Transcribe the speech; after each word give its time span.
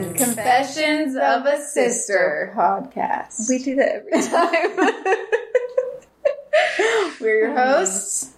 Confessions 0.00 1.14
of 1.14 1.44
a 1.44 1.60
Sister 1.60 2.54
podcast. 2.56 3.50
We 3.50 3.58
do 3.58 3.74
that 3.76 3.96
every 3.96 4.22
time. 4.22 4.76
We're 7.20 7.38
your 7.38 7.50
mm-hmm. 7.50 7.58
hosts, 7.58 8.32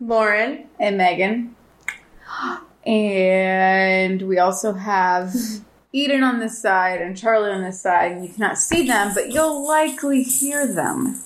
Lauren. 0.00 0.66
and 0.78 0.98
Megan. 0.98 1.56
And 2.84 4.20
we 4.22 4.38
also 4.38 4.74
have 4.74 5.34
Eden 5.92 6.22
on 6.22 6.40
this 6.40 6.60
side 6.60 7.00
and 7.00 7.16
Charlie 7.16 7.50
on 7.50 7.62
this 7.62 7.80
side. 7.80 8.12
And 8.12 8.26
you 8.26 8.34
cannot 8.34 8.58
see 8.58 8.86
them, 8.86 9.14
but 9.14 9.32
you'll 9.32 9.66
likely 9.66 10.22
hear 10.22 10.66
them. 10.66 11.22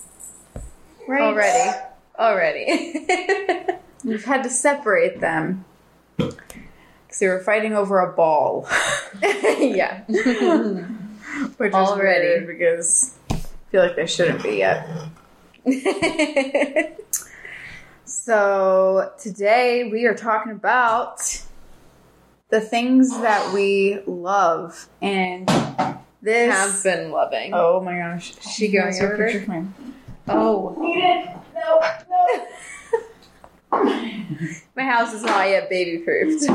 Right? 1.08 1.22
Already. 1.22 1.76
Already. 2.16 3.00
We've 4.04 4.24
had 4.24 4.44
to 4.44 4.50
separate 4.50 5.20
them 5.20 5.64
they 7.18 7.28
were 7.28 7.40
fighting 7.40 7.74
over 7.74 8.00
a 8.00 8.12
ball. 8.12 8.68
yeah. 9.22 10.02
Which 11.56 11.72
Already. 11.72 12.26
is 12.26 12.34
weird 12.34 12.46
because 12.46 13.14
I 13.30 13.34
feel 13.70 13.82
like 13.82 13.96
they 13.96 14.06
shouldn't 14.06 14.42
be 14.42 14.56
yet. 14.58 14.88
So 18.04 19.12
today 19.18 19.88
we 19.92 20.06
are 20.06 20.14
talking 20.14 20.52
about 20.52 21.20
the 22.48 22.60
things 22.60 23.10
that 23.20 23.52
we 23.52 24.00
love, 24.06 24.88
and 25.02 25.46
this. 26.22 26.52
Have 26.54 26.82
been 26.82 27.10
loving. 27.10 27.52
oh 27.54 27.80
my 27.82 27.98
gosh, 27.98 28.32
She 28.40 28.68
your 28.68 28.88
over? 28.88 29.16
picture 29.24 29.44
frame. 29.44 29.74
Oh. 30.26 30.74
No, 31.54 31.80
no. 33.72 34.06
My 34.74 34.82
house 34.84 35.12
is 35.12 35.22
not 35.22 35.48
yet 35.48 35.68
baby 35.68 35.98
proofed. 35.98 36.50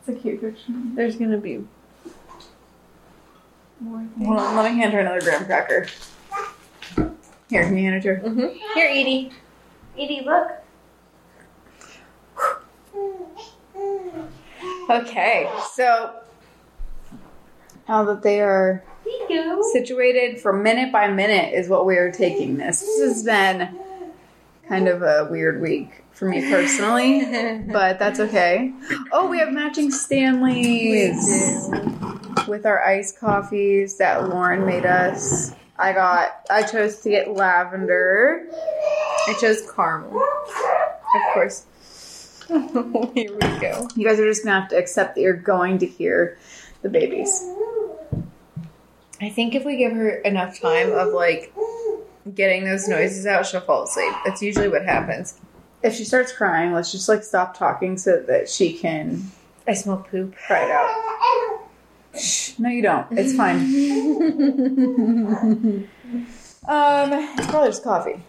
It's 0.00 0.08
a 0.08 0.12
cute 0.12 0.40
picture. 0.40 0.72
There's 0.94 1.16
gonna 1.16 1.38
be 1.38 1.64
more 3.80 4.06
Hold 4.18 4.38
on, 4.38 4.56
let 4.56 4.72
me 4.72 4.78
hand 4.78 4.92
her 4.92 5.00
another 5.00 5.20
graham 5.20 5.44
cracker. 5.44 5.86
Here, 7.48 7.62
can 7.62 7.76
you 7.76 7.84
hand 7.84 7.96
it 7.96 8.02
to 8.02 8.14
her? 8.16 8.28
Mm-hmm. 8.28 8.56
Here, 8.74 8.88
Edie. 8.90 9.32
Edie, 9.96 10.22
look. 10.24 10.50
Okay, 14.90 15.50
so 15.72 16.14
now 17.88 18.04
that 18.04 18.22
they 18.22 18.40
are 18.40 18.82
situated 19.72 20.40
for 20.40 20.52
minute 20.52 20.92
by 20.92 21.08
minute 21.08 21.54
is 21.54 21.68
what 21.68 21.86
we 21.86 21.96
are 21.96 22.10
taking 22.10 22.56
this. 22.56 22.80
This 22.80 23.00
has 23.00 23.22
been 23.22 23.78
kind 24.68 24.88
of 24.88 25.02
a 25.02 25.28
weird 25.30 25.60
week 25.60 26.04
for 26.18 26.28
me 26.28 26.40
personally, 26.50 27.64
but 27.72 27.98
that's 27.98 28.18
okay. 28.18 28.72
Oh, 29.12 29.28
we 29.28 29.38
have 29.38 29.52
matching 29.52 29.90
Stanleys 29.92 31.70
with 32.48 32.66
our 32.66 32.84
iced 32.84 33.20
coffees 33.20 33.98
that 33.98 34.28
Lauren 34.28 34.66
made 34.66 34.84
us. 34.84 35.52
I 35.78 35.92
got 35.92 36.44
I 36.50 36.64
chose 36.64 37.00
to 37.02 37.10
get 37.10 37.32
lavender. 37.32 38.46
I 39.28 39.34
chose 39.40 39.70
caramel. 39.70 40.20
Of 40.20 41.34
course. 41.34 41.66
Here 42.48 43.32
we 43.32 43.60
go. 43.60 43.86
You 43.94 44.04
guys 44.04 44.18
are 44.18 44.26
just 44.26 44.44
gonna 44.44 44.60
have 44.60 44.70
to 44.70 44.76
accept 44.76 45.14
that 45.14 45.20
you're 45.20 45.34
going 45.34 45.78
to 45.78 45.86
hear 45.86 46.36
the 46.82 46.88
babies. 46.88 47.48
I 49.20 49.28
think 49.30 49.54
if 49.54 49.64
we 49.64 49.76
give 49.76 49.92
her 49.92 50.10
enough 50.10 50.60
time 50.60 50.90
of 50.90 51.12
like 51.12 51.54
getting 52.34 52.64
those 52.64 52.88
noises 52.88 53.24
out, 53.26 53.46
she'll 53.46 53.60
fall 53.60 53.84
asleep. 53.84 54.12
That's 54.24 54.42
usually 54.42 54.68
what 54.68 54.84
happens. 54.84 55.38
If 55.82 55.94
she 55.94 56.04
starts 56.04 56.32
crying, 56.32 56.72
let's 56.72 56.90
just 56.92 57.08
like 57.08 57.22
stop 57.22 57.56
talking 57.56 57.96
so 57.98 58.20
that 58.26 58.48
she 58.48 58.72
can 58.72 59.30
I 59.66 59.74
smell 59.74 60.04
poop. 60.10 60.34
cry 60.46 60.64
it 60.64 60.70
out. 60.70 62.20
Shh, 62.20 62.58
no, 62.58 62.68
you 62.68 62.82
don't. 62.82 63.06
It's 63.12 63.34
fine. 63.34 65.88
Um, 66.68 67.10
it's 67.12 67.46
probably 67.46 67.70
just 67.70 67.82
coffee. 67.82 68.22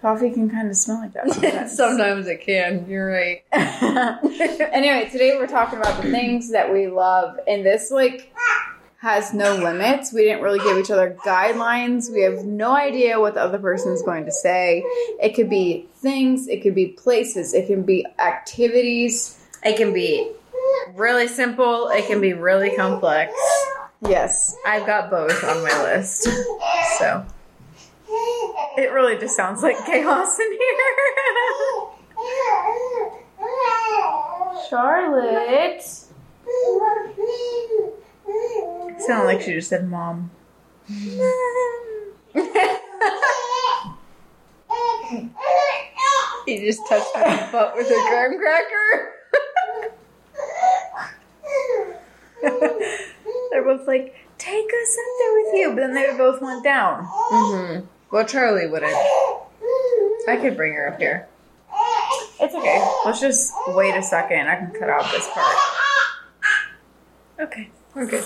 Coffee 0.00 0.30
can 0.30 0.48
kind 0.48 0.68
of 0.68 0.76
smell 0.76 0.98
like 0.98 1.12
that. 1.14 1.28
sometimes. 1.32 1.76
Sometimes 1.76 2.28
it 2.28 2.40
can. 2.42 2.86
You're 2.88 3.10
right. 3.10 3.42
anyway, 3.52 5.08
today 5.10 5.36
we're 5.36 5.48
talking 5.48 5.80
about 5.80 6.00
the 6.00 6.08
things 6.08 6.52
that 6.52 6.72
we 6.72 6.86
love, 6.86 7.36
and 7.48 7.66
this 7.66 7.90
like 7.90 8.32
has 9.04 9.32
no 9.34 9.54
limits. 9.54 10.12
We 10.14 10.22
didn't 10.22 10.42
really 10.42 10.60
give 10.60 10.78
each 10.78 10.90
other 10.90 11.14
guidelines. 11.26 12.10
We 12.10 12.22
have 12.22 12.46
no 12.46 12.74
idea 12.74 13.20
what 13.20 13.34
the 13.34 13.42
other 13.42 13.58
person 13.58 13.92
is 13.92 14.00
going 14.00 14.24
to 14.24 14.32
say. 14.32 14.82
It 15.20 15.34
could 15.34 15.50
be 15.50 15.86
things, 15.96 16.48
it 16.48 16.62
could 16.62 16.74
be 16.74 16.86
places, 16.86 17.52
it 17.52 17.66
can 17.66 17.82
be 17.82 18.06
activities. 18.18 19.38
It 19.62 19.76
can 19.76 19.92
be 19.92 20.32
really 20.94 21.28
simple. 21.28 21.90
It 21.90 22.06
can 22.06 22.22
be 22.22 22.32
really 22.32 22.74
complex. 22.76 23.34
Yes, 24.00 24.56
I've 24.66 24.86
got 24.86 25.10
both 25.10 25.44
on 25.44 25.62
my 25.62 25.82
list. 25.82 26.26
So 26.98 27.26
it 28.78 28.90
really 28.90 29.18
just 29.18 29.36
sounds 29.36 29.62
like 29.62 29.76
chaos 29.84 30.38
in 30.38 30.50
here. 30.50 30.60
Charlotte. 34.70 35.84
Sounded 38.98 39.26
like 39.26 39.40
she 39.42 39.52
just 39.52 39.68
said 39.68 39.88
mom. 39.88 40.30
he 46.46 46.60
just 46.60 46.86
touched 46.88 47.14
my 47.14 47.48
butt 47.52 47.76
with 47.76 47.86
a 47.86 48.06
graham 48.08 48.38
cracker. 48.38 49.10
They're 53.50 53.64
both 53.64 53.86
like, 53.86 54.14
take 54.38 54.66
us 54.66 54.98
up 54.98 55.06
there 55.18 55.32
with 55.42 55.54
you. 55.54 55.70
But 55.70 55.76
then 55.76 55.94
they 55.94 56.16
both 56.16 56.40
went 56.42 56.64
down. 56.64 57.06
Mm-hmm. 57.06 57.86
Well, 58.10 58.24
Charlie 58.24 58.68
wouldn't. 58.68 58.92
I 60.28 60.36
could 60.40 60.56
bring 60.56 60.74
her 60.74 60.88
up 60.92 60.98
here. 60.98 61.28
It's 62.40 62.54
okay. 62.54 62.84
Let's 63.04 63.20
just 63.20 63.52
wait 63.68 63.96
a 63.96 64.02
second. 64.02 64.48
I 64.48 64.56
can 64.56 64.70
cut 64.72 64.90
out 64.90 65.10
this 65.10 65.28
part. 65.32 65.56
Okay, 67.40 67.70
we're 67.94 68.06
good. 68.06 68.24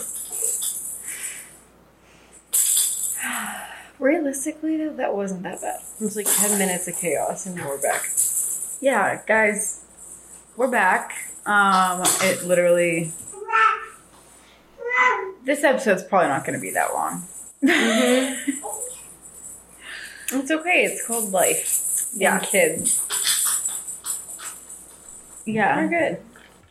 Realistically, 3.99 4.77
though, 4.77 4.93
that 4.95 5.15
wasn't 5.15 5.43
that 5.43 5.61
bad. 5.61 5.81
It 6.01 6.05
was 6.05 6.17
like 6.17 6.27
10 6.29 6.59
minutes 6.59 6.87
of 6.89 6.97
chaos 6.97 7.47
and 7.47 7.59
we're 7.59 7.81
back. 7.81 8.07
Yeah, 8.81 9.21
guys, 9.27 9.85
we're 10.57 10.71
back. 10.71 11.13
Um, 11.47 12.03
it 12.23 12.45
literally. 12.45 13.13
This 15.45 15.65
episode's 15.65 16.05
probably 16.05 16.29
not 16.29 16.45
going 16.45 16.55
to 16.55 16.61
be 16.61 16.71
that 16.73 16.93
long. 16.93 17.25
It's 20.31 20.51
okay. 20.51 20.85
It's 20.85 21.07
called 21.07 21.31
life. 21.33 22.05
Yeah. 22.15 22.37
And 22.39 22.47
kids. 22.47 23.03
We're 25.47 25.55
Yeah. 25.55 25.87
good. 25.87 26.19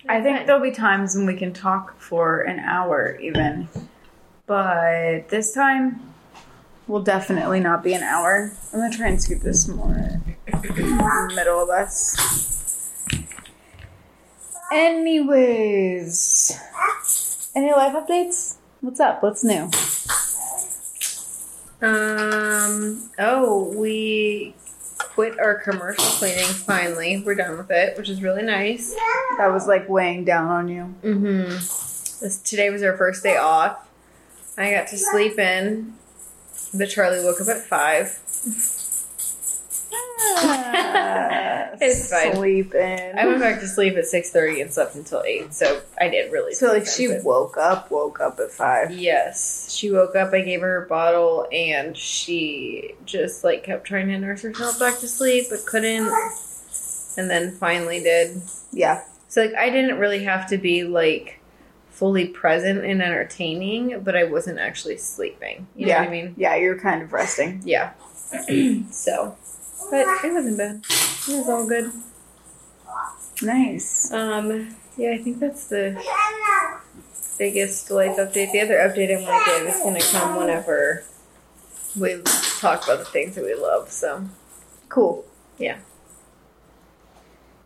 I 0.08 0.22
think 0.22 0.46
there'll 0.46 0.62
be 0.62 0.69
times 0.69 1.16
when 1.16 1.25
we 1.25 1.35
can 1.35 1.53
talk 1.53 2.00
for 2.00 2.41
an 2.41 2.59
hour, 2.59 3.18
even. 3.19 3.68
But 4.46 5.29
this 5.29 5.56
time, 5.56 6.02
will 6.87 7.01
definitely 7.01 7.59
not 7.59 7.83
be 7.83 7.93
an 7.93 8.03
hour. 8.03 8.51
I'm 8.73 8.91
to 8.91 8.97
try 8.97 9.09
and 9.09 9.21
scoop 9.21 9.41
this 9.41 9.67
more 9.67 9.95
in 9.95 10.37
the 10.47 11.33
middle 11.35 11.61
of 11.61 11.69
us. 11.69 12.15
Anyways, 14.71 16.59
any 17.55 17.71
life 17.71 17.93
updates? 17.93 18.55
What's 18.81 18.99
up? 18.99 19.23
What's 19.23 19.43
new? 19.43 19.69
Um. 21.81 23.09
Oh, 23.19 23.73
we 23.75 24.55
quit 24.99 25.40
our 25.40 25.55
commercial 25.55 26.03
cleaning. 26.03 26.45
Finally, 26.45 27.23
we're 27.25 27.35
done 27.35 27.57
with 27.57 27.72
it, 27.72 27.97
which 27.97 28.09
is 28.09 28.22
really 28.22 28.43
nice. 28.43 28.93
That 29.37 29.51
was 29.51 29.67
like 29.67 29.87
weighing 29.87 30.25
down 30.25 30.47
on 30.47 30.67
you. 30.67 30.95
Mm-hmm. 31.03 31.49
This, 32.23 32.41
today 32.43 32.69
was 32.69 32.83
our 32.83 32.97
first 32.97 33.23
day 33.23 33.37
off. 33.37 33.87
I 34.57 34.72
got 34.72 34.87
to 34.87 34.97
sleep 34.97 35.37
in. 35.40 35.93
But 36.73 36.90
Charlie 36.90 37.23
woke 37.23 37.40
up 37.41 37.47
at 37.47 37.61
five. 37.64 38.19
Ah, 40.19 41.69
it's 41.79 42.09
fine. 42.11 42.35
Sleeping. 42.35 43.11
I 43.17 43.25
went 43.25 43.40
back 43.40 43.59
to 43.61 43.67
sleep 43.67 43.96
at 43.97 44.05
six 44.05 44.31
thirty 44.31 44.61
and 44.61 44.72
slept 44.72 44.96
until 44.96 45.23
eight. 45.23 45.53
So 45.53 45.81
I 45.99 46.09
did 46.09 46.31
really. 46.31 46.53
so 46.53 46.67
like 46.73 46.85
she 46.87 47.08
but- 47.08 47.23
woke 47.23 47.58
up, 47.58 47.90
woke 47.91 48.19
up 48.19 48.40
at 48.40 48.52
five. 48.52 48.91
Yes, 48.91 49.72
she 49.73 49.91
woke 49.91 50.16
up. 50.16 50.34
I 50.34 50.41
gave 50.41 50.61
her 50.61 50.84
a 50.84 50.87
bottle, 50.87 51.47
and 51.52 51.96
she 51.96 52.93
just 53.05 53.43
like 53.43 53.64
kept 53.64 53.85
trying 53.85 54.08
to 54.08 54.17
nurse 54.17 54.41
herself 54.41 54.79
back 54.79 54.99
to 54.99 55.08
sleep, 55.08 55.46
but 55.49 55.66
couldn't. 55.66 56.11
And 57.17 57.29
then 57.29 57.52
finally 57.52 58.02
did. 58.02 58.41
Yeah. 58.72 59.03
So 59.28 59.41
like 59.41 59.55
I 59.55 59.69
didn't 59.69 59.97
really 59.99 60.23
have 60.23 60.47
to 60.49 60.58
be 60.58 60.84
like 60.84 61.40
fully 61.97 62.28
present 62.28 62.85
and 62.85 63.02
entertaining, 63.02 64.02
but 64.02 64.16
I 64.16 64.23
wasn't 64.23 64.59
actually 64.59 64.97
sleeping. 64.97 65.66
You 65.76 65.88
know 65.88 65.94
yeah. 65.94 65.99
what 66.02 66.08
I 66.08 66.11
mean? 66.11 66.35
Yeah, 66.38 66.55
you're 66.55 66.79
kind 66.79 67.02
of 67.02 67.11
resting. 67.11 67.61
Yeah. 67.66 67.94
so, 68.91 69.35
but 69.90 70.05
it 70.23 70.32
wasn't 70.32 70.58
bad. 70.59 70.85
It 70.85 71.38
was 71.38 71.49
all 71.49 71.67
good. 71.67 71.91
Nice. 73.41 74.11
Um, 74.11 74.76
yeah, 74.96 75.11
I 75.11 75.17
think 75.17 75.40
that's 75.40 75.67
the 75.67 75.99
biggest 77.40 77.90
life 77.90 78.17
update. 78.17 78.52
The 78.52 78.61
other 78.61 78.76
update 78.76 79.16
I 79.16 79.22
want 79.22 79.46
to 79.46 79.52
give 79.52 79.67
is 79.67 79.82
going 79.82 80.00
to 80.00 80.08
come 80.11 80.35
whenever 80.38 81.03
we 82.00 82.22
talk 82.59 82.84
about 82.84 83.00
the 83.00 83.05
things 83.05 83.34
that 83.35 83.43
we 83.43 83.55
love. 83.55 83.90
So 83.90 84.23
Cool. 84.90 85.26
Yeah. 85.58 85.78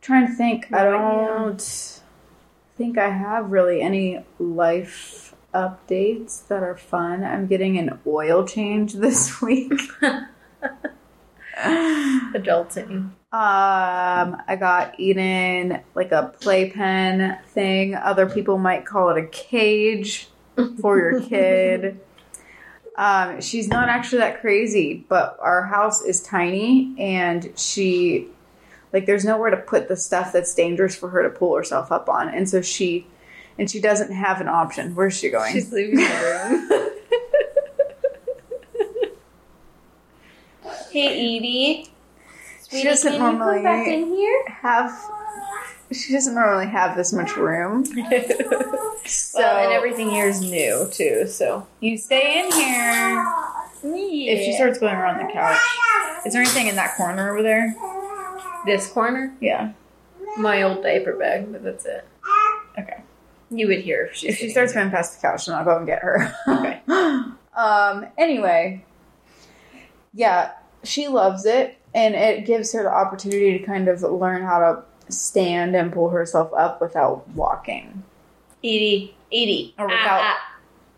Trying 0.02 0.28
to 0.28 0.34
think. 0.34 0.74
I 0.74 0.84
don't 0.84 2.01
think 2.82 2.98
I 2.98 3.10
have 3.12 3.52
really 3.52 3.80
any 3.80 4.26
life 4.40 5.36
updates 5.54 6.48
that 6.48 6.64
are 6.64 6.76
fun. 6.76 7.24
I'm 7.24 7.46
getting 7.46 7.78
an 7.78 8.00
oil 8.08 8.44
change 8.44 8.94
this 9.06 9.40
week. 9.40 9.72
adulting. 11.56 13.12
Um, 13.32 14.42
I 14.48 14.58
got 14.60 15.00
Eden 15.00 15.82
like 15.94 16.12
a 16.12 16.34
playpen 16.40 17.38
thing. 17.50 17.94
Other 17.94 18.28
people 18.28 18.58
might 18.58 18.84
call 18.88 19.10
it 19.10 19.24
a 19.24 19.28
cage 19.28 20.28
for 20.80 20.98
your 20.98 21.22
kid. 21.30 22.00
Um, 22.98 23.42
she's 23.42 23.68
not 23.68 23.90
actually 23.90 24.20
that 24.20 24.42
crazy, 24.42 25.06
but 25.08 25.38
our 25.40 25.68
house 25.68 26.02
is 26.02 26.24
tiny 26.24 26.96
and 26.98 27.52
she 27.56 28.30
like 28.94 29.06
there's 29.06 29.26
nowhere 29.26 29.50
to 29.52 29.58
put 29.58 29.88
the 29.88 29.96
stuff 29.96 30.32
that's 30.34 30.54
dangerous 30.54 30.96
for 30.96 31.10
her 31.10 31.24
to 31.24 31.30
pull 31.30 31.56
herself 31.56 31.92
up 31.92 32.10
on. 32.10 32.30
And 32.30 32.50
so 32.50 32.62
she 32.62 33.08
and 33.58 33.70
she 33.70 33.80
doesn't 33.80 34.12
have 34.12 34.42
an 34.42 34.48
option. 34.48 34.96
Where's 34.96 35.18
she 35.18 35.30
going? 35.30 35.54
She's 35.54 35.72
leaving 35.72 35.96
the 35.98 36.90
room. 38.82 40.70
hey, 40.92 41.38
Edie. 41.38 41.88
She 42.70 42.84
doesn't 42.84 43.12
can 43.12 43.22
you 43.22 43.38
normally- 43.38 43.56
come 43.56 43.64
back 43.64 43.88
in 43.88 44.06
here? 44.08 44.44
have 44.48 44.92
she 45.92 46.14
doesn't 46.14 46.34
normally 46.36 46.68
have 46.68 46.96
this 46.96 47.12
much 47.14 47.36
room. 47.36 47.86
So 49.04 49.40
well, 49.40 49.64
and 49.66 49.74
everything 49.74 50.12
here 50.12 50.28
is 50.28 50.42
new 50.42 50.88
too. 50.92 51.26
So 51.28 51.66
You 51.80 51.98
stay 51.98 52.40
in 52.40 52.52
here. 52.52 53.26
If 53.84 54.46
she 54.46 54.54
starts 54.54 54.78
going 54.78 54.94
around 54.94 55.26
the 55.26 55.34
couch, 55.34 55.58
is 56.24 56.34
there 56.34 56.42
anything 56.44 56.68
in 56.68 56.76
that 56.76 56.96
corner 56.96 57.32
over 57.32 57.42
there? 57.42 57.76
This 58.66 58.88
corner, 58.92 59.34
Yeah. 59.40 59.74
my 60.38 60.64
old 60.64 60.84
diaper 60.84 61.14
bag, 61.14 61.52
but 61.52 61.64
that's 61.64 61.86
it. 61.86 62.06
Okay. 62.80 63.02
You 63.50 63.68
would 63.68 63.80
hear 63.80 64.06
if 64.06 64.16
she 64.16 64.30
If 64.30 64.38
she 64.38 64.50
starts 64.50 64.74
going 64.74 64.90
past 64.92 65.20
the 65.22 65.28
couch, 65.28 65.46
then 65.46 65.56
I'll 65.56 65.66
go 65.66 65.78
and 65.78 65.86
get 65.86 66.02
her. 66.02 66.34
Okay. 66.48 66.82
um. 67.56 68.06
Anyway. 68.18 68.86
Yeah, 70.14 70.52
she 70.84 71.08
loves 71.08 71.46
it, 71.46 71.78
and 71.94 72.16
it 72.16 72.46
gives 72.46 72.74
her 72.74 72.84
the 72.84 72.92
opportunity 72.92 73.58
to 73.58 73.66
kind 73.66 73.88
of 73.88 74.02
learn 74.02 74.44
how 74.44 74.60
to 74.60 74.84
stand 75.14 75.76
and 75.76 75.92
pull 75.92 76.10
herself 76.10 76.52
up 76.54 76.82
without 76.82 77.28
walking, 77.30 78.04
Edie, 78.64 79.16
Edie, 79.32 79.74
Or 79.78 79.86
without- 79.88 80.22
ah, 80.22 80.56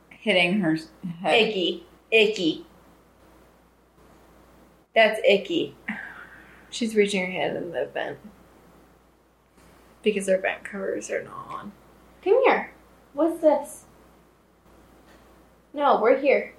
hitting 0.10 0.60
her 0.62 0.78
ah, 1.06 1.08
head. 1.22 1.48
icky, 1.50 1.86
icky. 2.12 2.66
That's 4.96 5.20
icky. 5.28 5.76
She's 6.74 6.96
reaching 6.96 7.24
her 7.24 7.32
hand 7.32 7.56
in 7.56 7.72
the 7.72 7.86
vent 7.94 8.18
because 10.02 10.28
our 10.28 10.40
vent 10.40 10.64
covers 10.64 11.12
are 11.12 11.24
not 11.24 11.48
on. 11.50 11.72
Come 12.24 12.42
here. 12.46 12.74
What's 13.14 13.42
this? 13.42 13.84
No, 15.72 16.02
we're 16.02 16.20
here. 16.20 16.56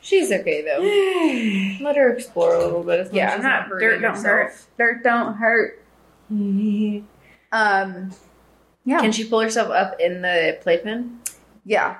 She's 0.00 0.30
okay 0.30 0.62
though. 0.62 1.82
Let 1.84 1.96
her 1.96 2.12
explore 2.12 2.54
a 2.54 2.64
little 2.64 2.84
bit. 2.84 3.00
As 3.00 3.12
Yeah, 3.12 3.34
I'm 3.34 3.42
not. 3.42 3.68
Dirt 3.68 4.00
don't 4.00 4.16
hurt. 4.24 4.52
Dirt 4.78 5.02
don't 5.02 5.34
hurt. 5.34 5.82
Um. 7.54 8.12
Yeah. 8.86 9.00
Can 9.00 9.12
she 9.12 9.24
pull 9.24 9.40
herself 9.40 9.68
up 9.70 10.00
in 10.00 10.22
the 10.22 10.56
playpen? 10.62 11.20
yeah. 11.66 11.98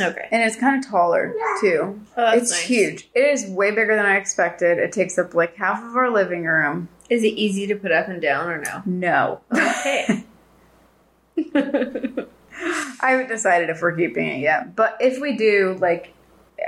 Okay. 0.00 0.28
And 0.30 0.42
it's 0.42 0.56
kind 0.56 0.82
of 0.82 0.90
taller 0.90 1.34
too. 1.60 2.00
Oh, 2.16 2.32
it's 2.32 2.50
nice. 2.50 2.60
huge. 2.62 3.10
It 3.14 3.20
is 3.20 3.46
way 3.46 3.70
bigger 3.70 3.96
than 3.96 4.06
I 4.06 4.16
expected. 4.16 4.78
It 4.78 4.92
takes 4.92 5.18
up 5.18 5.34
like 5.34 5.56
half 5.56 5.82
of 5.82 5.96
our 5.96 6.10
living 6.10 6.44
room. 6.44 6.88
Is 7.10 7.22
it 7.22 7.28
easy 7.34 7.66
to 7.66 7.76
put 7.76 7.92
up 7.92 8.08
and 8.08 8.20
down 8.20 8.48
or 8.48 8.58
no? 8.62 8.82
No. 8.86 9.40
Okay. 9.52 10.24
I 13.00 13.10
haven't 13.10 13.28
decided 13.28 13.70
if 13.70 13.82
we're 13.82 13.96
keeping 13.96 14.26
it 14.28 14.40
yet. 14.40 14.74
But 14.76 14.96
if 15.00 15.20
we 15.20 15.36
do, 15.36 15.76
like, 15.80 16.14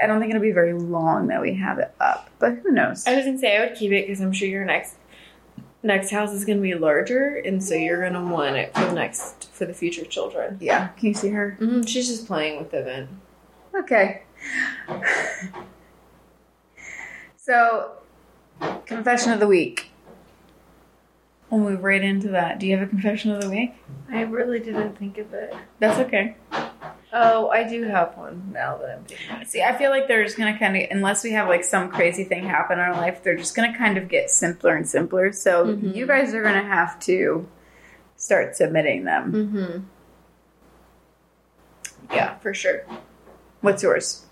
I 0.03 0.07
don't 0.07 0.21
think 0.21 0.31
it'll 0.31 0.43
be 0.43 0.53
very 0.53 0.75
long 0.75 1.29
that 1.29 1.41
we 1.41 1.55
have 1.55 1.79
it 1.79 1.95
up. 2.01 2.29
But 2.39 2.59
who 2.59 2.73
knows? 2.73 3.07
I 3.07 3.17
was 3.17 3.25
gonna 3.25 3.39
say 3.39 3.57
I 3.57 3.67
would 3.67 3.77
keep 3.77 3.93
it 3.93 4.07
because 4.07 4.21
I'm 4.21 4.33
sure 4.33 4.49
your 4.49 4.65
next 4.65 4.97
next 5.87 6.11
house 6.11 6.33
is 6.33 6.45
gonna 6.45 6.61
be 6.61 6.75
larger, 6.75 7.37
and 7.37 7.63
so 7.63 7.75
you're 7.75 8.03
gonna 8.03 8.25
want 8.33 8.57
it 8.57 8.75
for 8.75 8.85
the 8.87 8.93
next 8.93 9.49
for 9.53 9.65
the 9.65 9.75
future 9.75 10.05
children. 10.05 10.59
Yeah. 10.61 10.89
Can 10.89 11.09
you 11.09 11.15
see 11.15 11.29
her? 11.31 11.57
hmm 11.59 11.83
She's 11.83 12.09
just 12.09 12.27
playing 12.27 12.59
with 12.59 12.71
the 12.71 12.83
vent. 12.83 13.09
Okay. 13.75 14.23
So, 17.37 17.93
confession 18.87 19.33
of 19.33 19.41
the 19.41 19.47
week. 19.47 19.91
We'll 21.51 21.61
move 21.61 21.85
right 21.85 22.03
into 22.03 22.29
that. 22.29 22.59
Do 22.59 22.67
you 22.67 22.77
have 22.77 22.87
a 22.87 22.91
confession 22.91 23.31
of 23.31 23.41
the 23.41 23.49
week? 23.49 23.75
I 24.11 24.23
really 24.23 24.59
didn't 24.59 24.99
think 24.99 25.17
of 25.19 25.33
it. 25.33 25.55
That's 25.79 25.99
okay. 26.01 26.35
Oh, 27.13 27.49
I 27.49 27.65
do 27.69 27.85
have 27.85 28.17
one 28.19 28.51
now 28.53 28.77
that 28.79 28.99
I'm 28.99 29.05
thinking. 29.05 29.47
See, 29.47 29.63
I 29.63 29.77
feel 29.79 29.91
like 29.91 30.09
they're 30.09 30.25
just 30.25 30.37
gonna 30.37 30.59
kind 30.59 30.77
of, 30.77 30.83
unless 30.91 31.23
we 31.25 31.33
have 31.33 31.49
like 31.49 31.65
some 31.65 31.89
crazy 31.91 32.25
thing 32.25 32.45
happen 32.45 32.79
in 32.79 32.85
our 32.85 32.93
life, 32.95 33.23
they're 33.23 33.37
just 33.37 33.55
gonna 33.55 33.77
kind 33.77 33.97
of 33.97 34.09
get 34.09 34.31
simpler 34.31 34.75
and 34.77 34.87
simpler. 34.89 35.33
So 35.33 35.67
Mhm. 35.67 35.95
you 35.95 36.07
guys 36.07 36.35
are 36.35 36.43
gonna 36.43 36.65
have 36.65 36.99
to 37.01 37.49
start 38.17 38.57
submitting 38.57 39.05
them. 39.05 39.33
Mm-hmm. 39.33 39.79
Yeah, 42.15 42.37
for 42.39 42.55
sure. 42.55 42.83
What's 43.61 43.83
yours? 43.83 44.25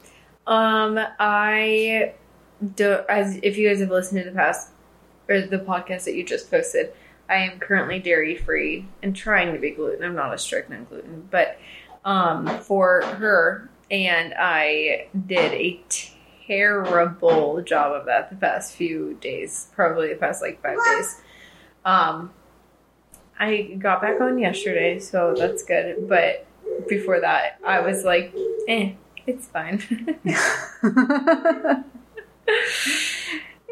Um, 0.47 0.99
I 1.19 2.13
don't. 2.77 3.09
as 3.09 3.39
if 3.43 3.57
you 3.57 3.69
guys 3.69 3.81
have 3.81 3.91
listened 3.91 4.23
to 4.25 4.31
the 4.31 4.37
past 4.37 4.71
or 5.29 5.41
the 5.41 5.59
podcast 5.59 6.05
that 6.05 6.15
you 6.15 6.25
just 6.25 6.51
posted, 6.51 6.93
I 7.29 7.37
am 7.37 7.59
currently 7.59 7.99
dairy 7.99 8.37
free 8.37 8.87
and 9.03 9.17
trying 9.17 9.53
to 9.55 9.59
be 9.59 9.71
gluten. 9.71 10.05
I'm 10.05 10.15
not 10.15 10.35
a 10.35 10.39
strict 10.39 10.71
on 10.71 10.85
gluten, 10.85 11.27
but 11.31 11.59
um, 12.05 12.47
for 12.61 13.03
her 13.03 13.71
and 13.91 14.35
I 14.37 15.09
did 15.27 15.53
a 15.53 15.81
terrible 16.47 17.63
job 17.63 17.93
of 17.93 18.07
that 18.07 18.31
the 18.31 18.37
past 18.37 18.75
few 18.75 19.15
days, 19.21 19.69
probably 19.75 20.09
the 20.09 20.17
past 20.17 20.43
like 20.43 20.63
five 20.63 20.79
days. 20.93 21.21
Um, 21.85 22.33
I 23.39 23.77
got 23.79 24.01
back 24.01 24.21
on 24.21 24.39
yesterday, 24.39 24.99
so 24.99 25.35
that's 25.37 25.65
good. 25.65 26.09
But 26.09 26.47
before 26.89 27.21
that, 27.21 27.59
I 27.65 27.81
was 27.81 28.05
like, 28.05 28.35
eh, 28.69 28.93
it's 29.27 29.47
fine. 29.49 29.81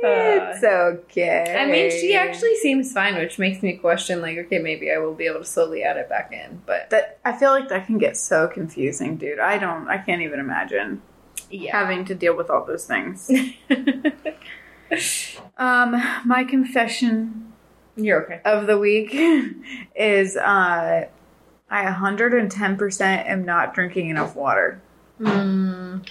it's 0.02 0.64
okay. 0.64 1.56
I 1.58 1.66
mean, 1.70 1.90
she 1.90 2.14
actually 2.14 2.56
seems 2.56 2.92
fine, 2.92 3.14
which 3.16 3.38
makes 3.38 3.62
me 3.62 3.74
question, 3.74 4.20
like, 4.20 4.36
okay, 4.38 4.58
maybe 4.58 4.90
I 4.90 4.98
will 4.98 5.14
be 5.14 5.26
able 5.26 5.40
to 5.40 5.44
slowly 5.44 5.82
add 5.82 5.96
it 5.96 6.08
back 6.08 6.32
in. 6.32 6.62
But 6.66 6.90
That 6.90 7.18
I 7.24 7.32
feel 7.32 7.50
like 7.50 7.68
that 7.68 7.86
can 7.86 7.98
get 7.98 8.16
so 8.16 8.48
confusing, 8.48 9.16
dude. 9.16 9.38
I 9.38 9.58
don't. 9.58 9.88
I 9.88 9.98
can't 9.98 10.22
even 10.22 10.40
imagine 10.40 11.02
yeah. 11.50 11.76
having 11.76 12.04
to 12.06 12.14
deal 12.14 12.36
with 12.36 12.50
all 12.50 12.64
those 12.64 12.86
things. 12.86 13.30
Um, 15.56 16.02
my 16.24 16.44
confession 16.44 17.52
You're 17.96 18.24
okay. 18.24 18.40
of 18.44 18.66
the 18.66 18.78
week 18.78 19.10
is 19.94 20.36
uh, 20.36 21.06
I 21.70 21.84
110% 21.84 23.00
am 23.26 23.44
not 23.44 23.74
drinking 23.74 24.10
enough 24.10 24.36
water. 24.36 24.82
Mm, 25.20 26.06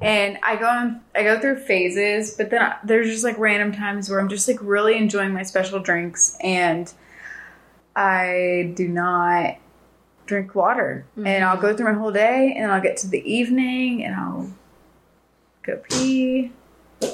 And 0.00 0.38
I 0.42 0.56
go 0.56 0.66
on, 0.66 1.00
I 1.14 1.22
go 1.22 1.40
through 1.40 1.60
phases, 1.60 2.34
but 2.36 2.50
then 2.50 2.62
I, 2.62 2.76
there's 2.84 3.08
just 3.08 3.24
like 3.24 3.38
random 3.38 3.72
times 3.72 4.10
where 4.10 4.20
I'm 4.20 4.28
just 4.28 4.46
like 4.46 4.58
really 4.60 4.96
enjoying 4.96 5.32
my 5.32 5.42
special 5.42 5.80
drinks 5.80 6.36
and 6.40 6.92
I 7.94 8.72
do 8.74 8.88
not 8.88 9.56
drink 10.26 10.54
water. 10.54 11.06
And 11.16 11.44
I'll 11.44 11.56
go 11.56 11.74
through 11.74 11.92
my 11.92 11.98
whole 11.98 12.12
day 12.12 12.54
and 12.56 12.70
I'll 12.70 12.82
get 12.82 12.98
to 12.98 13.08
the 13.08 13.22
evening 13.30 14.04
and 14.04 14.14
I'll 14.14 14.50
go 15.62 15.76
pee. 15.76 16.52
and 17.00 17.10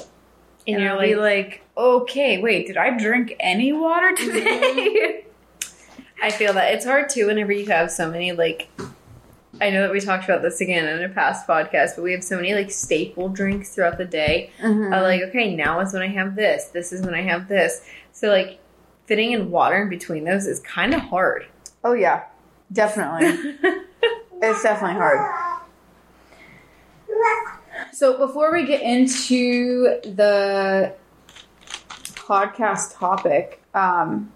And, 0.67 0.81
you're 0.81 0.91
I'll 0.91 0.97
like, 0.97 1.09
be 1.09 1.15
like, 1.15 1.63
okay, 1.77 2.41
wait, 2.41 2.67
did 2.67 2.77
I 2.77 2.97
drink 2.97 3.35
any 3.39 3.71
water 3.71 4.11
mm-hmm. 4.11 4.37
today? 4.37 5.25
I 6.21 6.31
feel 6.31 6.53
that 6.53 6.73
it's 6.73 6.85
hard 6.85 7.09
too 7.09 7.27
whenever 7.27 7.51
you 7.51 7.65
have 7.67 7.91
so 7.91 8.09
many 8.09 8.31
like. 8.31 8.69
I 9.61 9.69
know 9.69 9.81
that 9.81 9.91
we 9.91 9.99
talked 9.99 10.25
about 10.25 10.41
this 10.41 10.61
again 10.61 10.85
in 10.87 11.03
a 11.03 11.13
past 11.13 11.47
podcast, 11.47 11.95
but 11.95 12.03
we 12.03 12.11
have 12.11 12.23
so 12.23 12.35
many 12.35 12.53
like 12.53 12.71
staple 12.71 13.29
drinks 13.29 13.73
throughout 13.73 13.97
the 13.97 14.05
day. 14.05 14.49
Mhm. 14.61 14.93
I 14.93 15.01
like, 15.01 15.21
okay, 15.29 15.55
now 15.55 15.79
is 15.79 15.93
when 15.93 16.01
I 16.01 16.07
have 16.07 16.35
this. 16.35 16.65
This 16.65 16.91
is 16.91 17.01
when 17.05 17.13
I 17.13 17.21
have 17.21 17.47
this. 17.47 17.85
So 18.11 18.29
like, 18.29 18.59
fitting 19.05 19.31
in 19.31 19.51
water 19.51 19.83
in 19.83 19.89
between 19.89 20.23
those 20.23 20.45
is 20.47 20.59
kind 20.61 20.93
of 20.93 21.01
hard. 21.01 21.45
Oh 21.83 21.93
yeah, 21.93 22.23
definitely. 22.71 23.55
it's 24.41 24.63
definitely 24.63 24.95
hard. 24.97 25.59
So 27.91 28.17
before 28.17 28.51
we 28.51 28.65
get 28.65 28.81
into 28.81 29.99
the 30.03 30.93
podcast 32.13 32.97
topic, 32.97 33.61
um, 33.73 34.31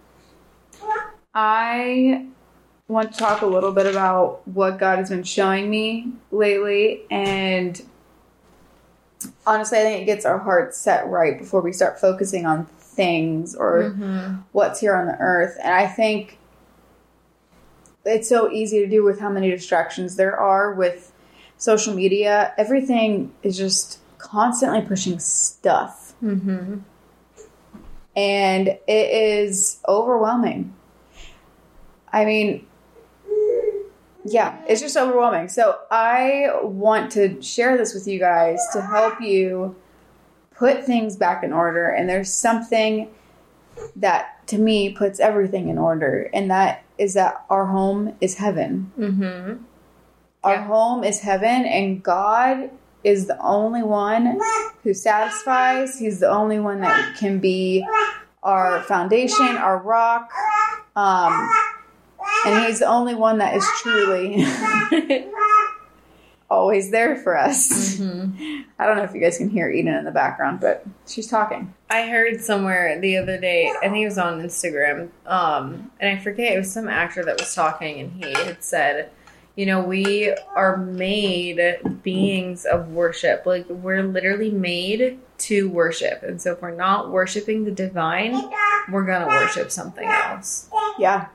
I 1.33 2.27
want 2.87 3.11
to 3.11 3.19
talk 3.19 3.41
a 3.41 3.45
little 3.45 3.71
bit 3.71 3.85
about 3.85 4.47
what 4.47 4.77
God 4.79 4.99
has 4.99 5.09
been 5.09 5.23
showing 5.23 5.69
me 5.69 6.11
lately. 6.31 7.01
And 7.11 7.81
honestly, 9.45 9.79
I 9.79 9.81
think 9.81 10.01
it 10.03 10.05
gets 10.05 10.25
our 10.25 10.37
hearts 10.37 10.77
set 10.77 11.07
right 11.07 11.37
before 11.37 11.61
we 11.61 11.73
start 11.73 11.99
focusing 11.99 12.45
on 12.45 12.65
things 12.65 13.55
or 13.55 13.91
Mm-hmm. 13.91 14.35
what's 14.53 14.79
here 14.79 14.95
on 14.95 15.05
the 15.07 15.17
earth. 15.19 15.57
And 15.61 15.73
I 15.73 15.87
think 15.87 16.37
it's 18.05 18.29
so 18.29 18.49
easy 18.49 18.79
to 18.79 18.87
do 18.87 19.03
with 19.03 19.19
how 19.19 19.29
many 19.29 19.49
distractions 19.51 20.15
there 20.15 20.35
are 20.37 20.73
with 20.73 21.11
social 21.57 21.93
media. 21.93 22.53
Everything 22.57 23.33
is 23.43 23.57
just 23.57 23.99
constantly 24.17 24.81
pushing 24.81 25.19
stuff. 25.19 26.13
Mm-hmm. 26.23 26.77
And 28.15 28.67
it 28.67 28.79
is 28.87 29.79
overwhelming. 29.87 30.73
I 32.11 32.25
mean, 32.25 32.65
yeah, 34.27 34.61
it's 34.67 34.81
just 34.81 34.97
overwhelming. 34.97 35.47
So 35.49 35.79
I 35.91 36.49
want 36.63 37.11
to 37.13 37.41
share 37.41 37.77
this 37.77 37.93
with 37.93 38.07
you 38.07 38.19
guys 38.19 38.59
to 38.73 38.81
help 38.81 39.21
you 39.21 39.75
put 40.55 40.83
things 40.85 41.15
back 41.15 41.43
in 41.43 41.53
order. 41.53 41.89
And 41.89 42.09
there's 42.09 42.31
something 42.33 43.09
that 43.95 44.45
to 44.47 44.57
me 44.57 44.91
puts 44.93 45.19
everything 45.19 45.69
in 45.69 45.77
order, 45.77 46.29
and 46.33 46.49
that 46.49 46.83
is 46.97 47.13
that 47.13 47.45
our 47.49 47.65
home 47.67 48.15
is 48.21 48.35
heaven. 48.35 48.91
Mm-hmm. 48.97 49.63
Our 50.43 50.53
Yeah. 50.55 50.63
home 50.65 51.03
is 51.03 51.19
heaven, 51.21 51.65
and 51.65 52.01
God 52.01 52.71
is 53.03 53.27
the 53.27 53.39
only 53.39 53.83
one 53.83 54.39
who 54.83 54.93
satisfies. 54.93 55.99
He's 55.99 56.19
the 56.19 56.29
only 56.29 56.59
one 56.59 56.81
that 56.81 57.15
can 57.17 57.39
be 57.39 57.85
our 58.41 58.81
foundation, 58.83 59.45
our 59.57 59.77
rock. 59.77 60.31
Um, 60.95 61.49
and 62.45 62.65
He's 62.65 62.79
the 62.79 62.87
only 62.87 63.15
one 63.15 63.37
that 63.39 63.55
is 63.55 63.65
truly 63.81 64.45
always 66.49 66.91
there 66.91 67.15
for 67.15 67.37
us. 67.37 67.97
mm-hmm. 67.97 68.61
I 68.79 68.85
don't 68.85 68.97
know 68.97 69.03
if 69.03 69.13
you 69.13 69.21
guys 69.21 69.37
can 69.37 69.49
hear 69.49 69.69
Eden 69.69 69.93
in 69.93 70.05
the 70.05 70.11
background, 70.11 70.59
but 70.59 70.85
she's 71.05 71.27
talking. 71.27 71.73
I 71.89 72.07
heard 72.07 72.41
somewhere 72.41 72.99
the 72.99 73.17
other 73.17 73.39
day, 73.39 73.71
I 73.81 73.89
think 73.89 73.97
it 73.97 74.05
was 74.05 74.17
on 74.17 74.41
Instagram, 74.41 75.09
um, 75.25 75.91
and 75.99 76.17
I 76.17 76.21
forget, 76.21 76.53
it 76.53 76.57
was 76.57 76.71
some 76.71 76.87
actor 76.87 77.23
that 77.25 77.39
was 77.39 77.53
talking, 77.53 77.99
and 77.99 78.23
he 78.23 78.31
had 78.31 78.63
said, 78.63 79.09
you 79.55 79.65
know, 79.65 79.81
we 79.81 80.35
are 80.55 80.77
made 80.77 81.79
beings 82.03 82.65
of 82.65 82.89
worship. 82.89 83.43
Like, 83.47 83.67
we're 83.67 84.03
literally 84.03 84.51
made 84.51 85.19
to 85.39 85.67
worship. 85.67 86.21
And 86.21 86.39
so, 86.39 86.51
if 86.51 86.61
we're 86.61 86.75
not 86.75 87.09
worshiping 87.09 87.65
the 87.65 87.71
divine, 87.71 88.33
we're 88.91 89.05
going 89.05 89.21
to 89.21 89.27
worship 89.27 89.71
something 89.71 90.07
else. 90.07 90.69
Yeah, 90.99 91.29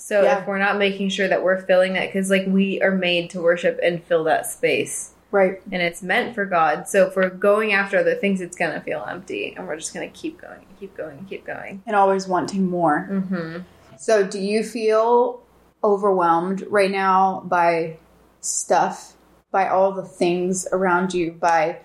So, 0.00 0.22
Yeah. 0.22 0.40
if 0.40 0.46
we're 0.46 0.58
not 0.58 0.78
making 0.78 1.10
sure 1.10 1.28
that 1.28 1.42
we're 1.42 1.60
filling 1.60 1.92
that, 1.92 2.06
because, 2.06 2.30
like, 2.30 2.46
we 2.46 2.80
are 2.80 2.90
made 2.90 3.28
to 3.30 3.40
worship 3.40 3.78
and 3.82 4.02
fill 4.02 4.24
that 4.24 4.46
space 4.46 5.10
right. 5.30 5.60
and 5.70 5.82
it's 5.82 6.02
meant 6.02 6.34
for 6.34 6.46
God. 6.46 6.88
So 6.88 7.06
if 7.06 7.16
we're 7.16 7.28
going 7.28 7.74
after 7.74 7.98
other 7.98 8.14
things, 8.14 8.40
it's 8.40 8.56
gonna 8.56 8.80
feel 8.80 9.06
empty, 9.08 9.54
and 9.56 9.68
we're 9.68 9.76
just 9.76 9.92
gonna 9.92 10.08
keep 10.08 10.40
going, 10.40 10.64
keep 10.80 10.96
going, 10.96 11.26
keep 11.28 11.44
going. 11.46 11.82
And 11.86 11.94
always 11.94 12.26
wanting 12.26 12.68
more. 12.68 13.08
Mm-hmm. 13.10 13.58
So, 13.98 14.24
do 14.26 14.40
you 14.40 14.64
feel 14.64 15.42
overwhelmed 15.84 16.64
right 16.68 16.90
now 16.90 17.42
by 17.44 17.98
stuff, 18.40 19.12
by 19.50 19.68
all 19.68 19.92
the 19.92 20.02
things 20.04 20.66
around 20.72 21.12
you, 21.12 21.32
by 21.32 21.76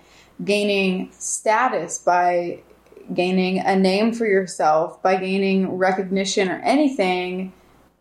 gaining 0.44 1.12
status, 1.12 2.00
by 2.00 2.60
gaining 3.14 3.60
a 3.60 3.76
name 3.76 4.14
for 4.14 4.26
yourself, 4.26 5.04
by 5.04 5.18
gaining 5.18 5.78
recognition 5.78 6.50
or 6.50 6.60
anything 6.64 7.52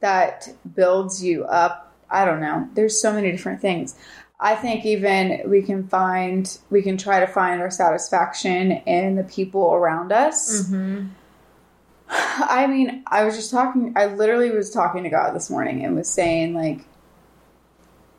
that 0.05 0.51
builds 0.75 1.25
you 1.25 1.45
up? 1.45 1.91
I 2.11 2.27
don't 2.27 2.43
know. 2.43 2.69
There's 2.75 3.01
so 3.01 3.11
many 3.11 3.31
different 3.31 3.63
things. 3.63 3.97
I 4.39 4.55
think 4.55 4.85
even 4.85 5.41
we 5.47 5.63
can 5.63 5.89
find, 5.89 6.59
we 6.69 6.83
can 6.83 6.99
try 6.99 7.21
to 7.21 7.27
find 7.27 7.63
our 7.63 7.71
satisfaction 7.71 8.73
in 8.73 9.17
the 9.17 9.25
people 9.25 9.73
around 9.73 10.13
us. 10.13 10.69
Mm-hmm. 10.69 11.07
I 12.11 12.67
mean, 12.67 13.03
I 13.07 13.25
was 13.25 13.35
just 13.35 13.51
talking, 13.51 13.95
I 13.97 14.05
literally 14.05 14.51
was 14.51 14.71
talking 14.71 15.05
to 15.05 15.09
God 15.09 15.35
this 15.35 15.49
morning 15.49 15.83
and 15.83 15.97
was 15.97 16.11
saying, 16.11 16.53
like, 16.53 16.85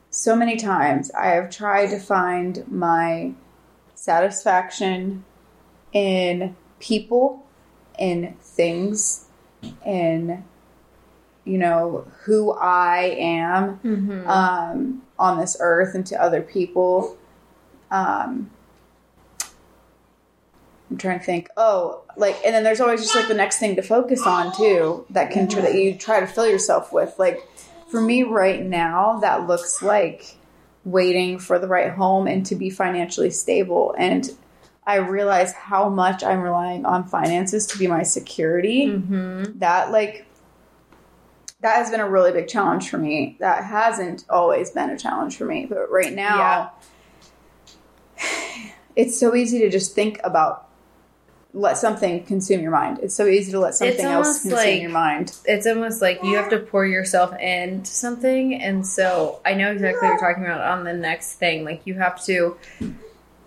so 0.09 0.35
many 0.35 0.55
times 0.55 1.11
I 1.11 1.27
have 1.27 1.51
tried 1.51 1.91
to 1.91 1.99
find 1.99 2.65
my 2.67 3.33
satisfaction 3.93 5.23
in 5.93 6.55
people, 6.79 7.45
in 7.99 8.35
things, 8.41 9.27
in, 9.85 10.43
you 11.45 11.57
know, 11.57 12.05
who 12.23 12.51
I 12.51 13.15
am 13.17 13.79
Mm-hmm. 13.79 14.27
um, 14.29 15.01
on 15.17 15.39
this 15.39 15.55
earth 15.59 15.95
and 15.95 16.05
to 16.07 16.21
other 16.21 16.41
people. 16.41 17.17
Um, 17.91 18.49
I'm 20.89 20.97
trying 20.97 21.19
to 21.19 21.25
think. 21.25 21.49
Oh, 21.55 22.03
like, 22.17 22.35
and 22.45 22.53
then 22.53 22.63
there's 22.63 22.81
always 22.81 23.01
just 23.01 23.15
like 23.15 23.27
the 23.27 23.33
next 23.33 23.59
thing 23.59 23.75
to 23.75 23.81
focus 23.81 24.25
on 24.25 24.55
too. 24.55 25.05
That 25.09 25.31
can 25.31 25.47
that 25.47 25.75
you 25.75 25.95
try 25.95 26.19
to 26.19 26.27
fill 26.27 26.47
yourself 26.47 26.91
with. 26.91 27.17
Like, 27.17 27.47
for 27.89 28.01
me 28.01 28.23
right 28.23 28.63
now, 28.63 29.19
that 29.19 29.47
looks 29.47 29.81
like 29.81 30.35
waiting 30.83 31.39
for 31.39 31.57
the 31.57 31.67
right 31.67 31.91
home 31.91 32.27
and 32.27 32.45
to 32.45 32.55
be 32.55 32.69
financially 32.69 33.31
stable. 33.31 33.95
And 33.97 34.29
I 34.85 34.97
realize 34.97 35.53
how 35.53 35.89
much 35.89 36.23
I'm 36.23 36.41
relying 36.41 36.85
on 36.85 37.07
finances 37.07 37.65
to 37.67 37.79
be 37.79 37.87
my 37.87 38.03
security 38.03 38.87
mm-hmm. 38.87 39.57
that 39.59 39.91
like 39.91 40.27
that 41.65 41.77
has 41.77 41.89
been 41.89 41.99
a 41.99 42.07
really 42.07 42.31
big 42.31 42.47
challenge 42.47 42.91
for 42.91 42.99
me. 42.99 43.37
That 43.39 43.63
hasn't 43.63 44.23
always 44.29 44.69
been 44.69 44.91
a 44.91 44.97
challenge 44.97 45.35
for 45.35 45.45
me 45.45 45.65
but 45.65 45.89
right 45.91 46.13
now 46.13 46.71
it's 48.95 49.19
so 49.19 49.35
easy 49.35 49.59
to 49.59 49.69
just 49.69 49.95
think 49.95 50.19
about 50.23 50.69
let 51.55 51.77
something 51.77 52.23
consume 52.25 52.61
your 52.61 52.71
mind. 52.71 52.99
It's 53.01 53.15
so 53.15 53.27
easy 53.27 53.53
to 53.53 53.59
let 53.59 53.75
something 53.75 54.05
else 54.05 54.41
consume 54.41 54.57
like- 54.57 54.81
your 54.81 54.91
mind. 54.91 55.37
It's 55.45 55.65
almost 55.65 56.01
like 56.01 56.21
you 56.21 56.35
have 56.35 56.49
to 56.49 56.59
pour 56.59 56.85
yourself 56.85 57.33
into 57.39 57.89
something, 57.89 58.61
and 58.61 58.85
so 58.85 59.39
I 59.45 59.53
know 59.53 59.71
exactly 59.71 60.01
what 60.01 60.19
you're 60.19 60.29
talking 60.29 60.43
about 60.43 60.59
on 60.59 60.83
the 60.83 60.93
next 60.93 61.35
thing. 61.35 61.63
Like 61.63 61.81
you 61.85 61.93
have 61.93 62.23
to 62.25 62.57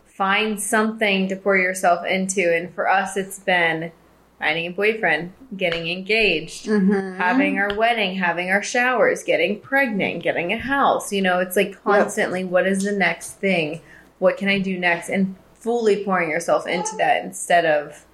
find 0.07 0.61
something 0.61 1.29
to 1.29 1.37
pour 1.37 1.59
yourself 1.59 2.07
into, 2.07 2.51
and 2.51 2.75
for 2.75 2.89
us, 2.89 3.19
it's 3.19 3.39
been 3.39 3.93
finding 4.39 4.67
a 4.67 4.71
boyfriend, 4.71 5.33
getting 5.57 5.89
engaged. 5.89 6.67
mm-hmm. 6.67 7.17
having 7.17 7.59
our 7.59 7.75
wedding, 7.75 8.17
having 8.17 8.51
our 8.51 8.63
showers, 8.63 9.25
getting 9.25 9.61
pregnant, 9.61 10.23
getting 10.23 10.53
a 10.53 10.59
house. 10.59 11.13
You 11.13 11.23
know, 11.23 11.41
it's 11.41 11.57
like 11.57 11.83
constantly 11.83 12.45
what 12.45 12.67
is 12.67 12.85
the 12.85 12.93
next 12.93 13.33
thing? 13.33 13.81
What 14.19 14.37
can 14.37 14.49
I 14.49 14.59
do 14.59 14.79
next? 14.79 15.09
And 15.09 15.37
fully 15.55 16.05
pouring 16.05 16.31
yourself 16.31 16.67
into 16.67 16.97
that 16.97 17.25
instead 17.25 17.65
of 17.67 18.05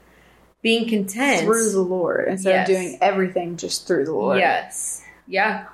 being 0.63 0.89
content. 0.89 1.43
through 1.43 1.71
the 1.73 1.81
lord 1.81 2.27
instead 2.29 2.51
Yes. 2.51 2.69
of 2.71 2.75
doing 2.75 2.99
everything 3.03 3.59
just 3.59 3.87
through 3.87 4.07
the 4.07 4.15
lord 4.15 4.39
Yes. 4.39 5.03
Yeah. 5.27 5.67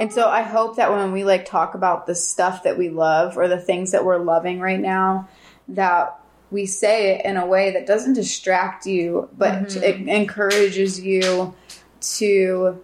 And 0.00 0.12
so 0.12 0.28
I 0.28 0.42
hope 0.42 0.76
that 0.76 0.92
when 0.92 1.10
we 1.10 1.24
like 1.24 1.46
talk 1.46 1.74
about 1.74 2.06
the 2.06 2.14
stuff 2.14 2.62
that 2.62 2.78
we 2.78 2.90
love 2.90 3.36
or 3.36 3.48
the 3.48 3.58
things 3.58 3.90
that 3.90 4.04
we're 4.04 4.18
loving 4.18 4.60
right 4.60 4.78
now, 4.78 5.28
that 5.68 6.16
we 6.50 6.66
say 6.66 7.14
it 7.14 7.24
in 7.24 7.36
a 7.36 7.46
way 7.46 7.70
that 7.72 7.86
doesn't 7.86 8.14
distract 8.14 8.86
you, 8.86 9.28
but 9.36 9.68
Mhm. 9.68 9.82
it 9.82 10.08
encourages 10.08 11.00
you 11.00 11.54
to 12.00 12.80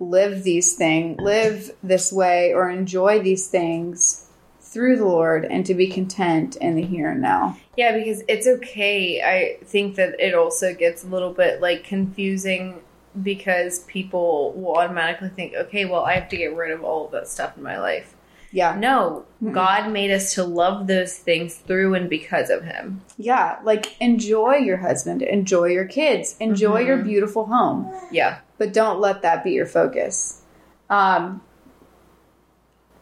live 0.00 0.42
these 0.42 0.74
things, 0.74 1.20
live 1.20 1.70
this 1.82 2.12
way, 2.12 2.52
or 2.52 2.68
enjoy 2.68 3.20
these 3.20 3.46
things 3.48 4.26
through 4.60 4.96
the 4.96 5.06
Lord 5.06 5.44
and 5.44 5.64
to 5.64 5.74
be 5.74 5.86
content 5.86 6.56
in 6.56 6.74
the 6.74 6.82
here 6.82 7.10
and 7.10 7.22
now. 7.22 7.56
Yeah, 7.76 7.96
because 7.96 8.22
it's 8.28 8.46
okay. 8.46 9.22
I 9.22 9.64
think 9.64 9.94
that 9.96 10.18
it 10.18 10.34
also 10.34 10.74
gets 10.74 11.04
a 11.04 11.06
little 11.06 11.32
bit 11.32 11.60
like 11.60 11.84
confusing 11.84 12.80
because 13.22 13.80
people 13.80 14.52
will 14.56 14.76
automatically 14.76 15.28
think, 15.28 15.54
okay, 15.54 15.84
well, 15.84 16.04
I 16.04 16.14
have 16.14 16.28
to 16.30 16.36
get 16.36 16.54
rid 16.56 16.72
of 16.72 16.82
all 16.82 17.06
of 17.06 17.12
that 17.12 17.28
stuff 17.28 17.56
in 17.56 17.62
my 17.62 17.78
life. 17.78 18.14
Yeah. 18.54 18.76
No, 18.78 19.24
Mm-mm. 19.42 19.52
God 19.52 19.90
made 19.92 20.12
us 20.12 20.34
to 20.34 20.44
love 20.44 20.86
those 20.86 21.18
things 21.18 21.56
through 21.56 21.94
and 21.94 22.08
because 22.08 22.50
of 22.50 22.62
Him. 22.64 23.02
Yeah. 23.18 23.58
Like 23.64 24.00
enjoy 24.00 24.58
your 24.58 24.76
husband, 24.76 25.22
enjoy 25.22 25.64
your 25.66 25.86
kids, 25.86 26.36
enjoy 26.38 26.80
your 26.82 26.98
Mhm. 26.98 27.04
beautiful 27.04 27.46
home. 27.46 27.92
Yeah. 28.12 28.36
but 28.56 28.72
don't 28.72 29.00
let 29.00 29.22
that 29.22 29.42
be 29.42 29.50
your 29.50 29.66
focus. 29.66 30.40
Um, 30.88 31.40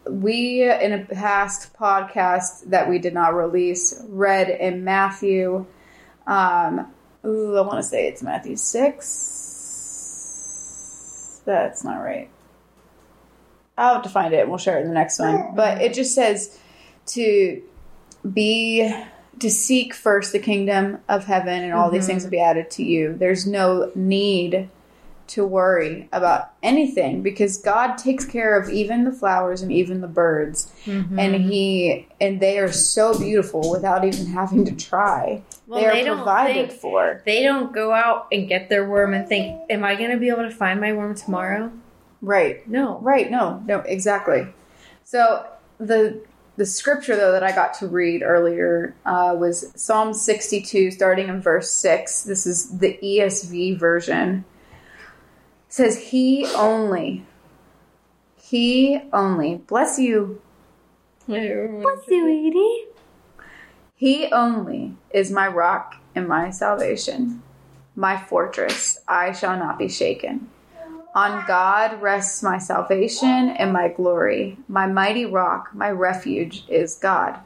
we, 0.09 0.62
in 0.62 0.92
a 0.94 1.04
past 1.04 1.76
podcast 1.76 2.71
that 2.71 2.88
we 2.88 2.99
did 2.99 3.12
not 3.12 3.35
release, 3.35 4.02
read 4.09 4.49
in 4.49 4.82
Matthew. 4.82 5.66
Um, 6.26 6.87
ooh, 7.26 7.59
I 7.59 7.61
want 7.61 7.76
to 7.78 7.82
say 7.82 8.06
it's 8.09 8.23
Matthew 8.23 8.56
6. 8.56 11.42
That's 11.44 11.85
not 11.85 12.02
right. 12.02 12.30
I'll 13.78 13.94
have 13.94 14.02
to 14.02 14.08
find 14.08 14.34
it 14.34 14.40
and 14.40 14.48
we'll 14.48 14.58
share 14.58 14.78
it 14.78 14.82
in 14.82 14.88
the 14.88 14.94
next 14.94 15.18
one. 15.18 15.54
But 15.54 15.80
it 15.80 15.94
just 15.94 16.14
says 16.14 16.58
to 17.06 17.62
be 18.32 18.92
to 19.38 19.50
seek 19.50 19.94
first 19.94 20.32
the 20.32 20.38
kingdom 20.38 20.98
of 21.08 21.24
heaven 21.24 21.64
and 21.64 21.72
all 21.72 21.90
these 21.90 22.04
Mhm. 22.04 22.06
things 22.08 22.24
will 22.24 22.30
be 22.30 22.40
added 22.40 22.70
to 22.72 22.82
you. 22.84 23.14
There's 23.18 23.46
no 23.46 23.90
need 23.94 24.68
to 25.28 25.46
worry 25.46 26.08
about 26.12 26.50
anything 26.62 27.22
because 27.22 27.56
God 27.56 27.96
takes 27.96 28.24
care 28.26 28.58
of 28.58 28.68
even 28.68 29.04
the 29.04 29.12
flowers 29.12 29.62
and 29.62 29.72
even 29.72 30.02
the 30.02 30.06
birds. 30.08 30.70
Mm-hmm. 30.84 31.18
And 31.18 31.34
he 31.36 32.06
and 32.20 32.38
they 32.40 32.58
are 32.58 32.70
so 32.70 33.18
beautiful 33.18 33.70
without 33.70 34.04
even 34.04 34.26
having 34.26 34.64
to 34.66 34.72
try. 34.72 35.40
Well, 35.66 35.80
they 35.80 35.86
are 35.86 35.94
they 35.94 36.04
provided 36.04 36.68
think- 36.68 36.80
for. 36.80 37.22
They 37.24 37.42
don't 37.42 37.72
go 37.72 37.92
out 37.92 38.26
and 38.30 38.46
get 38.46 38.68
their 38.68 38.86
worm 38.86 39.14
and 39.14 39.26
think, 39.26 39.58
"Am 39.70 39.82
I 39.82 39.94
going 39.94 40.10
to 40.10 40.18
be 40.18 40.28
able 40.28 40.42
to 40.42 40.50
find 40.50 40.80
my 40.80 40.92
worm 40.92 41.14
tomorrow?" 41.14 41.70
Right. 42.22 42.66
No. 42.68 42.98
Right. 43.00 43.30
No. 43.30 43.62
No. 43.66 43.80
Exactly. 43.80 44.46
So 45.04 45.46
the 45.78 46.22
the 46.56 46.66
scripture 46.66 47.16
though 47.16 47.32
that 47.32 47.42
I 47.42 47.52
got 47.52 47.74
to 47.74 47.88
read 47.88 48.22
earlier 48.22 48.94
uh, 49.04 49.34
was 49.36 49.72
Psalm 49.74 50.14
sixty 50.14 50.62
two, 50.62 50.90
starting 50.90 51.28
in 51.28 51.42
verse 51.42 51.70
six. 51.70 52.22
This 52.22 52.46
is 52.46 52.78
the 52.78 52.98
ESV 53.02 53.78
version. 53.78 54.44
It 55.66 55.74
says 55.74 56.10
He 56.10 56.46
only, 56.54 57.24
He 58.36 59.00
only, 59.12 59.56
bless 59.56 59.98
you, 59.98 60.40
sweetie. 62.06 62.84
He 63.94 64.26
only 64.32 64.96
is 65.10 65.30
my 65.30 65.48
rock 65.48 65.96
and 66.14 66.28
my 66.28 66.50
salvation, 66.50 67.42
my 67.96 68.16
fortress. 68.16 68.98
I 69.08 69.32
shall 69.32 69.56
not 69.56 69.78
be 69.78 69.88
shaken. 69.88 70.50
On 71.14 71.45
God 71.47 72.00
rests 72.00 72.42
my 72.42 72.59
salvation 72.59 73.50
and 73.50 73.73
my 73.73 73.88
glory. 73.88 74.57
My 74.66 74.87
mighty 74.87 75.26
rock, 75.26 75.69
my 75.75 75.90
refuge 75.90 76.64
is 76.69 76.95
God. 76.97 77.38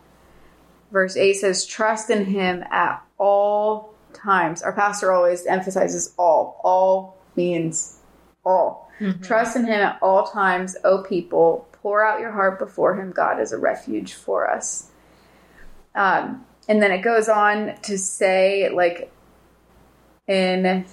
Verse 0.93 1.17
8 1.17 1.35
says, 1.35 1.67
Trust 1.67 2.11
in 2.11 2.27
him 2.27 2.63
at 2.71 3.05
all 3.19 3.93
times. 4.13 4.63
Our 4.63 4.73
pastor 4.73 5.11
always 5.13 5.47
emphasizes 5.47 6.15
all. 6.17 6.61
All 6.63 7.17
means 7.35 7.99
all. 8.45 8.91
Trust 9.21 9.57
in 9.57 9.67
him 9.67 9.81
at 9.81 9.99
all 10.01 10.25
times, 10.25 10.77
O 10.85 11.03
people. 11.03 11.67
Pour 11.73 12.05
out 12.05 12.21
your 12.21 12.33
heart 12.33 12.59
before 12.59 12.95
him. 12.95 13.11
God 13.11 13.41
is 13.41 13.53
a 13.53 13.59
refuge 13.59 14.15
for 14.15 14.49
us. 14.49 14.91
Um, 15.95 16.47
and 16.69 16.81
then 16.81 16.93
it 16.93 17.03
goes 17.03 17.29
on 17.29 17.75
to 17.83 17.99
say, 17.99 18.71
like 18.71 19.13
in 20.27 20.85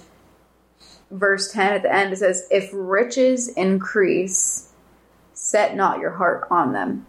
verse 1.10 1.52
10 1.52 1.72
at 1.72 1.82
the 1.82 1.94
end, 1.94 2.12
it 2.12 2.16
says, 2.16 2.46
If 2.50 2.70
riches 2.72 3.48
increase, 3.48 4.72
set 5.32 5.76
not 5.76 6.00
your 6.00 6.12
heart 6.12 6.46
on 6.50 6.72
them. 6.72 7.06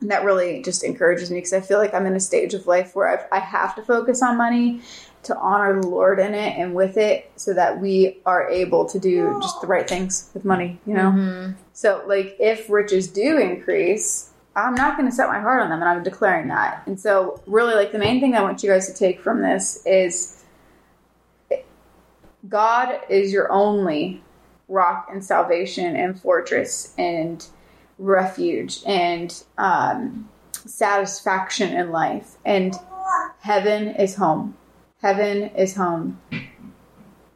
And 0.00 0.10
that 0.10 0.24
really 0.24 0.62
just 0.62 0.84
encourages 0.84 1.30
me 1.30 1.38
because 1.38 1.52
I 1.52 1.60
feel 1.60 1.78
like 1.78 1.92
I'm 1.92 2.06
in 2.06 2.14
a 2.14 2.20
stage 2.20 2.54
of 2.54 2.66
life 2.66 2.94
where 2.94 3.08
I've, 3.08 3.26
I 3.32 3.40
have 3.40 3.74
to 3.76 3.82
focus 3.82 4.22
on 4.22 4.36
money 4.36 4.80
to 5.24 5.36
honor 5.36 5.80
the 5.80 5.88
Lord 5.88 6.20
in 6.20 6.34
it 6.34 6.56
and 6.56 6.74
with 6.74 6.96
it 6.96 7.32
so 7.34 7.52
that 7.54 7.80
we 7.80 8.18
are 8.24 8.48
able 8.48 8.86
to 8.86 8.98
do 9.00 9.36
just 9.42 9.60
the 9.60 9.66
right 9.66 9.88
things 9.88 10.30
with 10.34 10.44
money, 10.44 10.78
you 10.86 10.94
know? 10.94 11.10
Mhm. 11.10 11.54
So, 11.72 12.02
like, 12.06 12.36
if 12.38 12.70
riches 12.70 13.08
do 13.08 13.38
increase, 13.38 14.30
I'm 14.54 14.74
not 14.74 14.96
going 14.96 15.08
to 15.08 15.14
set 15.14 15.28
my 15.28 15.40
heart 15.40 15.62
on 15.62 15.70
them, 15.70 15.80
and 15.80 15.88
I'm 15.88 16.02
declaring 16.02 16.48
that. 16.48 16.82
And 16.86 16.98
so, 16.98 17.40
really, 17.46 17.74
like, 17.74 17.92
the 17.92 17.98
main 17.98 18.20
thing 18.20 18.34
I 18.34 18.42
want 18.42 18.62
you 18.62 18.70
guys 18.70 18.86
to 18.86 18.94
take 18.94 19.20
from 19.20 19.42
this 19.42 19.84
is 19.84 20.37
God 22.48 23.00
is 23.08 23.32
your 23.32 23.50
only 23.52 24.22
rock 24.68 25.08
and 25.10 25.24
salvation 25.24 25.96
and 25.96 26.20
fortress 26.20 26.94
and 26.98 27.44
refuge 27.98 28.80
and 28.86 29.42
um, 29.56 30.28
satisfaction 30.52 31.72
in 31.74 31.90
life. 31.90 32.36
And 32.44 32.74
heaven 33.40 33.88
is 33.88 34.16
home. 34.16 34.56
Heaven 35.00 35.44
is 35.56 35.76
home. 35.76 36.20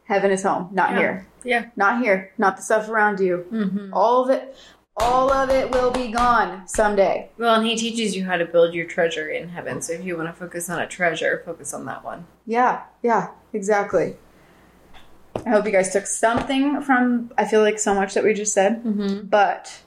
Heaven 0.05 0.31
is 0.31 0.43
home, 0.43 0.69
not 0.71 0.91
Yeah. 0.91 0.97
here. 0.97 1.27
Yeah. 1.43 1.65
Not 1.75 2.01
here. 2.01 2.31
Not 2.37 2.57
the 2.57 2.63
stuff 2.63 2.89
around 2.89 3.19
you. 3.19 3.45
Mm-hmm. 3.51 3.93
All 3.93 4.23
of 4.23 4.29
it, 4.29 4.55
all 4.97 5.31
of 5.31 5.49
it 5.49 5.71
will 5.71 5.91
be 5.91 6.11
gone 6.11 6.67
someday. 6.67 7.29
Well, 7.37 7.55
and 7.55 7.65
he 7.65 7.75
teaches 7.75 8.15
you 8.15 8.23
how 8.25 8.37
to 8.37 8.45
build 8.45 8.73
your 8.73 8.85
treasure 8.85 9.27
in 9.29 9.49
heaven. 9.49 9.81
So 9.81 9.93
if 9.93 10.03
you 10.03 10.15
want 10.17 10.29
to 10.29 10.33
focus 10.33 10.69
on 10.69 10.79
a 10.79 10.87
treasure, 10.87 11.41
focus 11.45 11.73
on 11.73 11.85
that 11.85 12.03
one. 12.03 12.27
Yeah, 12.45 12.83
yeah, 13.01 13.31
exactly. 13.53 14.15
I 15.45 15.49
hope 15.49 15.65
you 15.65 15.71
guys 15.71 15.91
took 15.91 16.05
something 16.07 16.81
from. 16.81 17.31
I 17.37 17.45
feel 17.45 17.61
like 17.61 17.79
so 17.79 17.93
much 17.93 18.13
that 18.13 18.23
we 18.23 18.33
just 18.33 18.53
said, 18.53 18.83
Mm-hmm. 18.83 19.27
but 19.27 19.81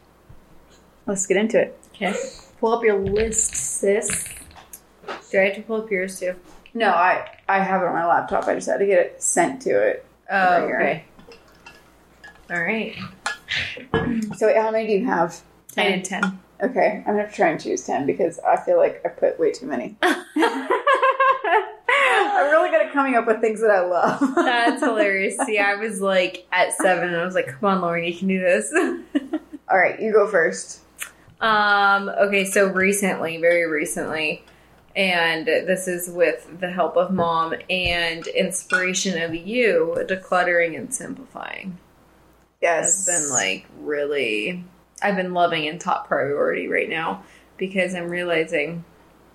let's 1.07 1.27
get 1.27 1.37
into 1.37 1.61
it. 1.61 1.79
Okay. 1.95 2.15
Pull 2.61 2.73
up 2.75 2.85
your 2.85 2.99
list, 2.99 3.55
sis. 3.55 4.29
Do 5.31 5.39
I 5.41 5.45
have 5.45 5.55
to 5.57 5.63
pull 5.63 5.83
up 5.83 5.91
yours 5.91 6.19
too? 6.21 6.35
No, 6.75 6.91
I 6.91 7.29
I 7.49 7.61
have 7.61 7.81
it 7.83 7.87
on 7.87 7.95
my 7.95 8.07
laptop. 8.07 8.47
I 8.49 8.55
just 8.55 8.69
had 8.69 8.79
to 8.79 8.87
get 8.87 8.99
it 8.99 9.23
sent 9.23 9.63
to 9.63 9.71
it. 9.71 10.05
Oh, 10.31 10.67
right 10.67 10.75
okay. 10.75 11.05
All 12.51 12.63
right. 12.63 12.95
So 14.37 14.47
wait, 14.49 14.57
how 14.57 14.71
many 14.71 14.87
do 14.87 14.93
you 14.93 15.07
have? 15.07 15.41
I 15.77 15.85
did 15.93 16.05
10. 16.05 16.39
Okay, 16.63 17.03
I'm 17.07 17.13
gonna 17.13 17.21
have 17.23 17.31
to 17.31 17.37
try 17.37 17.49
and 17.49 17.61
choose 17.61 17.85
ten 17.85 18.07
because 18.07 18.39
I 18.41 18.57
feel 18.57 18.79
like 18.79 19.03
I 19.05 19.09
put 19.09 19.39
way 19.39 19.53
too 19.53 19.67
many. 19.67 19.97
I'm 22.39 22.51
really 22.51 22.71
good 22.71 22.87
at 22.87 22.93
coming 22.93 23.15
up 23.15 23.27
with 23.27 23.41
things 23.41 23.61
that 23.61 23.71
I 23.71 23.81
love. 23.81 24.21
That's 24.35 24.83
hilarious. 24.85 25.37
See, 25.45 25.59
I 25.59 25.77
was 25.77 26.01
like 26.01 26.47
at 26.53 26.73
seven 26.75 27.09
and 27.09 27.17
I 27.17 27.25
was 27.25 27.35
like, 27.35 27.47
come 27.47 27.65
on, 27.65 27.81
Lauren, 27.81 28.05
you 28.05 28.17
can 28.17 28.29
do 28.29 28.41
this. 28.41 28.73
All 29.71 29.79
right, 29.79 30.01
you 30.01 30.13
go 30.13 30.29
first. 30.29 30.81
Um, 31.41 32.09
okay, 32.09 32.45
so 32.45 32.69
recently, 32.69 33.37
very 33.39 33.67
recently, 33.69 34.43
and 34.95 35.47
this 35.47 35.87
is 35.87 36.09
with 36.09 36.61
the 36.61 36.71
help 36.71 36.97
of 36.97 37.13
mom 37.13 37.55
and 37.69 38.27
inspiration 38.29 39.21
of 39.23 39.35
you, 39.35 39.95
decluttering 40.09 40.77
and 40.77 40.95
simplifying 40.95 41.79
Yes, 42.63 43.07
has 43.07 43.23
been 43.23 43.31
like 43.31 43.67
really, 43.81 44.65
I've 45.03 45.17
been 45.17 45.35
loving 45.35 45.67
and 45.69 45.81
top 45.81 46.09
priority 46.09 46.69
right 46.69 46.89
now 46.89 47.23
because 47.57 47.95
I'm 47.95 48.09
realizing 48.09 48.85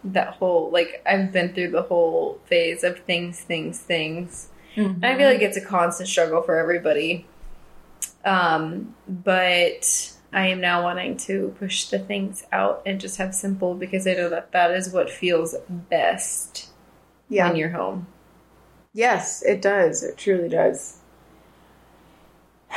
that 0.03 0.33
whole, 0.35 0.71
like, 0.71 1.01
I've 1.05 1.31
been 1.31 1.53
through 1.53 1.71
the 1.71 1.83
whole 1.83 2.39
phase 2.45 2.83
of 2.83 2.99
things, 3.01 3.39
things, 3.39 3.79
things. 3.79 4.49
And 4.75 5.05
I 5.05 5.17
feel 5.17 5.27
like 5.27 5.41
it's 5.41 5.57
a 5.57 5.65
constant 5.65 6.09
struggle 6.09 6.41
for 6.41 6.57
everybody. 6.57 7.27
Um, 8.23 8.95
but 9.07 10.13
I 10.33 10.47
am 10.47 10.61
now 10.61 10.83
wanting 10.83 11.17
to 11.17 11.53
push 11.59 11.85
the 11.85 11.99
things 11.99 12.45
out 12.51 12.81
and 12.85 12.99
just 12.99 13.17
have 13.17 13.35
simple 13.35 13.75
because 13.75 14.07
I 14.07 14.13
know 14.13 14.29
that 14.29 14.51
that 14.53 14.71
is 14.71 14.93
what 14.93 15.09
feels 15.09 15.55
best 15.69 16.69
yeah. 17.27 17.47
when 17.47 17.57
you're 17.57 17.69
home. 17.69 18.07
Yes, 18.93 19.43
it 19.43 19.61
does. 19.61 20.03
It 20.03 20.17
truly 20.17 20.49
does. 20.49 20.99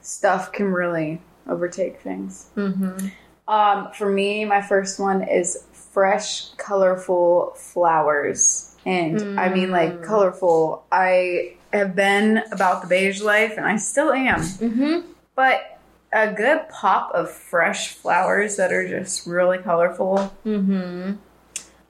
Stuff 0.00 0.52
can 0.52 0.72
really 0.72 1.20
overtake 1.48 2.00
things. 2.00 2.50
Mm-hmm. 2.56 3.08
Um, 3.48 3.88
for 3.92 4.10
me, 4.10 4.44
my 4.44 4.60
first 4.60 5.00
one 5.00 5.22
is 5.22 5.64
fresh, 5.72 6.50
colorful 6.56 7.54
flowers. 7.56 8.76
And 8.84 9.38
I 9.40 9.48
mean, 9.48 9.70
like, 9.70 10.00
Mm. 10.00 10.04
colorful. 10.04 10.84
I 10.92 11.54
have 11.72 11.94
been 11.94 12.42
about 12.52 12.82
the 12.82 12.88
beige 12.88 13.20
life, 13.20 13.54
and 13.56 13.66
I 13.66 13.76
still 13.76 14.12
am. 14.12 14.40
Mm-hmm. 14.40 15.10
But 15.34 15.78
a 16.12 16.32
good 16.32 16.68
pop 16.70 17.12
of 17.14 17.30
fresh 17.30 17.88
flowers 17.94 18.56
that 18.56 18.72
are 18.72 18.88
just 18.88 19.26
really 19.26 19.58
colorful. 19.58 20.32
Mm-hmm. 20.46 21.12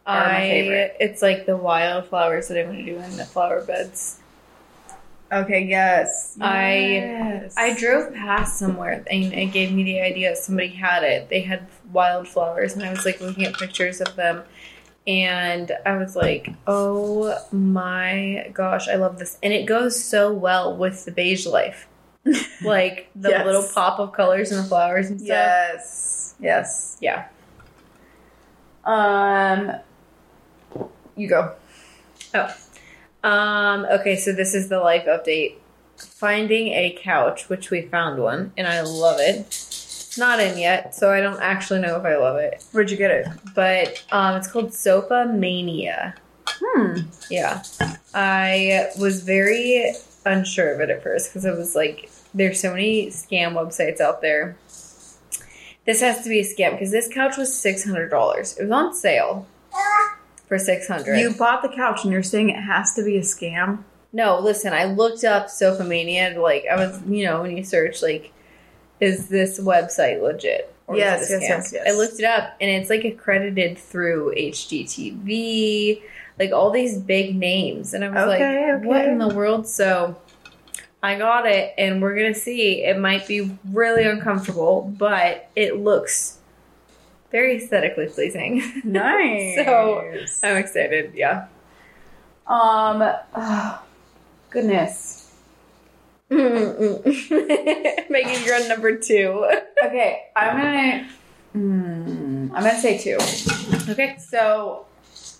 I 0.06 0.92
it's 0.98 1.20
like 1.22 1.44
the 1.44 1.56
wildflowers 1.56 2.48
that 2.48 2.58
I'm 2.58 2.74
to 2.74 2.84
do 2.84 2.98
in 2.98 3.16
the 3.16 3.24
flower 3.24 3.62
beds. 3.62 4.17
Okay, 5.30 5.62
yes. 5.64 6.36
I- 6.40 6.76
Yes. 6.78 7.54
I 7.56 7.74
drove 7.74 8.14
past 8.14 8.58
somewhere 8.58 9.04
and 9.10 9.32
it 9.32 9.52
gave 9.52 9.72
me 9.72 9.82
the 9.84 10.00
idea 10.00 10.34
somebody 10.36 10.68
had 10.68 11.02
it. 11.02 11.28
They 11.28 11.40
had 11.42 11.66
wildflowers 11.92 12.72
and 12.74 12.82
I 12.82 12.90
was 12.90 13.04
like 13.04 13.20
looking 13.20 13.44
at 13.44 13.54
pictures 13.54 14.00
of 14.00 14.16
them 14.16 14.42
and 15.06 15.72
I 15.86 15.96
was 15.96 16.14
like, 16.16 16.50
"Oh 16.66 17.38
my 17.52 18.50
gosh, 18.52 18.88
I 18.88 18.94
love 18.96 19.18
this." 19.18 19.38
And 19.42 19.52
it 19.52 19.64
goes 19.66 20.02
so 20.02 20.32
well 20.32 20.76
with 20.76 21.04
the 21.04 21.10
beige 21.12 21.46
life. 21.46 21.86
Like 22.62 23.08
the 23.14 23.30
Yes. 23.30 23.46
little 23.46 23.66
pop 23.74 23.98
of 24.00 24.12
colors 24.12 24.50
and 24.50 24.62
the 24.64 24.68
flowers 24.68 25.08
and 25.10 25.18
stuff. 25.20 25.28
Yes. 25.28 26.34
Yes. 26.40 26.96
Yeah. 27.00 27.26
Um, 28.84 29.72
you 31.16 31.28
go. 31.28 31.54
Um, 33.22 33.84
okay, 33.86 34.16
so 34.16 34.32
this 34.32 34.54
is 34.54 34.68
the 34.68 34.80
life 34.80 35.06
update. 35.06 35.56
Finding 35.96 36.68
a 36.68 36.96
couch, 37.02 37.48
which 37.48 37.70
we 37.70 37.82
found 37.82 38.22
one, 38.22 38.52
and 38.56 38.68
I 38.68 38.82
love 38.82 39.18
it. 39.18 39.38
It's 39.38 40.16
not 40.16 40.40
in 40.40 40.56
yet, 40.58 40.94
so 40.94 41.10
I 41.10 41.20
don't 41.20 41.40
actually 41.40 41.80
know 41.80 41.96
if 41.96 42.04
I 42.04 42.16
love 42.16 42.36
it. 42.36 42.64
Where'd 42.72 42.90
you 42.90 42.96
get 42.96 43.10
it? 43.10 43.28
But 43.54 44.04
um, 44.12 44.36
it's 44.36 44.50
called 44.50 44.70
Sofamania. 44.70 46.14
Hmm. 46.48 47.00
Yeah. 47.30 47.62
I 48.14 48.90
was 48.98 49.22
very 49.22 49.92
unsure 50.24 50.72
of 50.72 50.80
it 50.80 50.90
at 50.90 51.02
first 51.02 51.30
because 51.30 51.44
I 51.44 51.52
was 51.52 51.74
like, 51.74 52.10
there's 52.32 52.60
so 52.60 52.70
many 52.70 53.08
scam 53.08 53.54
websites 53.54 54.00
out 54.00 54.20
there. 54.20 54.56
This 55.84 56.00
has 56.00 56.22
to 56.22 56.28
be 56.28 56.40
a 56.40 56.44
scam 56.44 56.72
because 56.72 56.90
this 56.90 57.08
couch 57.08 57.36
was 57.36 57.50
$600. 57.50 58.10
It 58.58 58.62
was 58.62 58.70
on 58.70 58.94
sale 58.94 59.46
for 60.48 60.58
600 60.58 61.16
You 61.16 61.34
bought 61.34 61.62
the 61.62 61.68
couch 61.68 62.04
and 62.04 62.12
you're 62.12 62.22
saying 62.22 62.50
it 62.50 62.60
has 62.60 62.94
to 62.94 63.04
be 63.04 63.16
a 63.16 63.20
scam? 63.20 63.84
No, 64.12 64.38
listen, 64.38 64.72
I 64.72 64.84
looked 64.84 65.22
up 65.24 65.48
Sofamania. 65.48 66.40
Like, 66.40 66.64
I 66.70 66.76
was, 66.76 67.00
you 67.06 67.26
know, 67.26 67.42
when 67.42 67.56
you 67.56 67.62
search, 67.62 68.02
like, 68.02 68.32
is 69.00 69.28
this 69.28 69.60
website 69.60 70.22
legit? 70.22 70.74
Or 70.86 70.96
Yes, 70.96 71.28
yes, 71.28 71.42
yes, 71.42 71.70
yes. 71.74 71.86
I 71.86 71.94
looked 71.94 72.18
it 72.18 72.24
up, 72.24 72.56
and 72.60 72.70
it's 72.70 72.88
like 72.88 73.04
accredited 73.04 73.76
through 73.76 74.32
HGTV, 74.34 76.00
like 76.38 76.52
all 76.52 76.70
these 76.70 76.96
big 76.96 77.36
names. 77.36 77.92
And 77.92 78.02
I 78.02 78.08
was 78.08 78.34
Okay, 78.34 78.72
like, 78.72 78.84
what 78.84 79.04
in 79.04 79.18
the 79.18 79.28
world? 79.28 79.68
So 79.68 80.16
I 81.02 81.18
got 81.18 81.46
it, 81.46 81.74
and 81.76 82.00
we're 82.00 82.14
going 82.16 82.32
to 82.32 82.40
see. 82.40 82.82
It 82.84 82.98
might 82.98 83.28
be 83.28 83.50
really 83.70 84.04
uncomfortable, 84.04 84.92
but 84.96 85.50
it 85.54 85.76
looks 85.76 86.37
very 87.30 87.56
aesthetically 87.56 88.06
pleasing. 88.08 88.62
Nice. 88.84 89.56
So- 89.64 90.04
I'm 90.42 90.56
excited. 90.56 91.12
Yeah. 91.14 91.46
um, 92.46 93.02
oh, 93.34 93.82
goodness. 94.50 95.16
Making 96.30 96.44
you're 98.44 98.54
on 98.56 98.68
number 98.68 98.96
two. 98.96 99.48
Okay, 99.84 100.22
I'm 100.34 100.56
gonna. 100.56 101.08
Mm, 101.56 102.50
I'm 102.52 102.64
gonna 102.64 102.80
say 102.80 102.98
two. 102.98 103.16
Okay. 103.92 104.16
So, 104.18 104.86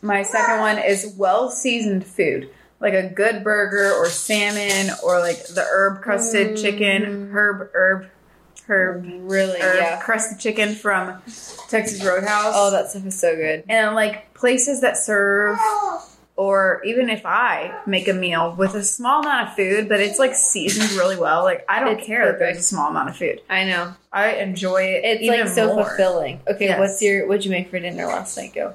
my 0.00 0.22
second 0.22 0.60
one 0.60 0.78
is 0.78 1.12
well 1.18 1.50
seasoned 1.50 2.06
food, 2.06 2.48
like 2.78 2.94
a 2.94 3.08
good 3.08 3.42
burger 3.42 3.92
or 3.94 4.06
salmon 4.06 4.94
or 5.02 5.18
like 5.18 5.44
the 5.48 5.62
herb 5.62 6.02
crusted 6.02 6.56
chicken, 6.56 7.02
Mhm. 7.02 7.32
herb 7.32 7.68
herb 7.74 8.06
herb 8.68 9.04
Really? 9.22 9.60
herb 9.60 9.76
Yeah. 9.76 10.00
crusted 10.00 10.38
chicken 10.38 10.74
from 10.74 11.20
Texas 11.68 12.04
Roadhouse. 12.04 12.54
Oh, 12.56 12.70
that 12.70 12.90
stuff 12.90 13.06
is 13.06 13.18
so 13.18 13.34
good. 13.36 13.64
and 13.68 13.94
like 13.94 14.32
places 14.34 14.80
that 14.82 14.96
serve 14.96 15.58
or 16.36 16.80
even 16.84 17.10
if 17.10 17.22
I 17.26 17.80
make 17.86 18.06
a 18.06 18.12
meal 18.12 18.54
with 18.56 18.74
a 18.76 18.84
small 18.84 19.22
amount 19.22 19.48
of 19.48 19.54
food, 19.56 19.88
but 19.88 19.98
it's 20.00 20.18
like 20.20 20.34
seasoned 20.36 20.92
really 20.92 21.16
well, 21.16 21.42
like 21.42 21.64
I 21.68 21.80
don't 21.80 21.98
It's 21.98 22.06
care 22.06 22.26
that 22.30 22.38
there's 22.38 22.58
a 22.58 22.62
small 22.62 22.90
amount 22.90 23.08
of 23.08 23.16
food. 23.16 23.40
I 23.50 23.64
know. 23.64 23.94
I 24.12 24.34
enjoy 24.34 24.82
it. 24.82 25.00
It's 25.20 25.28
like 25.28 25.48
so 25.48 25.74
more. 25.74 25.84
fulfilling. 25.84 26.40
Okay, 26.48 26.66
Yes. 26.66 26.78
what's 26.78 27.02
your 27.02 27.26
what'd 27.26 27.44
you 27.44 27.50
make 27.50 27.70
for 27.70 27.78
dinner 27.80 28.06
last 28.06 28.36
night? 28.36 28.54
Go. 28.54 28.74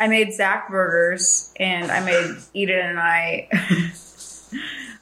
I 0.00 0.08
made 0.08 0.32
Zach 0.34 0.68
burgers 0.68 1.52
and 1.58 1.90
I 1.90 2.04
made 2.04 2.36
Eden 2.52 2.78
and 2.78 2.98
I 2.98 3.48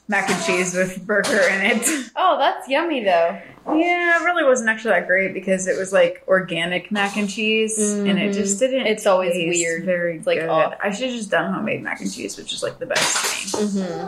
mac 0.07 0.29
and 0.29 0.43
cheese 0.43 0.73
with 0.75 1.05
burger 1.05 1.29
in 1.49 1.61
it. 1.61 2.09
Oh, 2.15 2.37
that's 2.37 2.67
yummy 2.67 3.03
though. 3.03 3.39
Yeah, 3.65 4.21
it 4.21 4.25
really 4.25 4.43
wasn't 4.43 4.69
actually 4.69 4.91
that 4.91 5.07
great 5.07 5.33
because 5.33 5.67
it 5.67 5.77
was 5.77 5.93
like 5.93 6.23
organic 6.27 6.91
mac 6.91 7.15
and 7.15 7.29
cheese 7.29 7.77
and 7.79 8.19
it 8.19 8.33
just 8.33 8.59
didn't. 8.59 8.87
It's 8.87 9.05
always 9.07 9.31
taste 9.33 9.57
weird. 9.57 9.85
Very 9.85 10.17
It's 10.17 10.27
like, 10.27 10.39
good. 10.39 10.49
I 10.49 10.91
should 10.91 11.07
have 11.09 11.15
just 11.17 11.31
done 11.31 11.53
homemade 11.53 11.81
mac 11.81 12.01
and 12.01 12.13
cheese, 12.13 12.37
which 12.37 12.51
is 12.53 12.61
like 12.61 12.77
the 12.79 12.85
best 12.85 13.53
me. 13.55 13.61
Mm-hmm. 13.65 14.07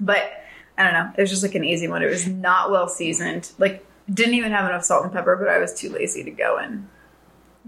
But 0.00 0.32
I 0.78 0.84
don't 0.84 0.92
know. 0.94 1.12
It 1.16 1.20
was 1.20 1.28
just 1.30 1.42
like 1.42 1.54
an 1.54 1.64
easy 1.64 1.86
one. 1.88 2.02
It 2.02 2.08
was 2.08 2.26
not 2.26 2.70
well 2.70 2.88
seasoned. 2.88 3.50
Like 3.58 3.84
didn't 4.12 4.34
even 4.34 4.52
have 4.52 4.64
enough 4.70 4.84
salt 4.84 5.04
and 5.04 5.12
pepper, 5.12 5.36
but 5.36 5.48
I 5.48 5.58
was 5.58 5.74
too 5.74 5.90
lazy 5.90 6.24
to 6.24 6.30
go 6.30 6.56
and 6.56 6.88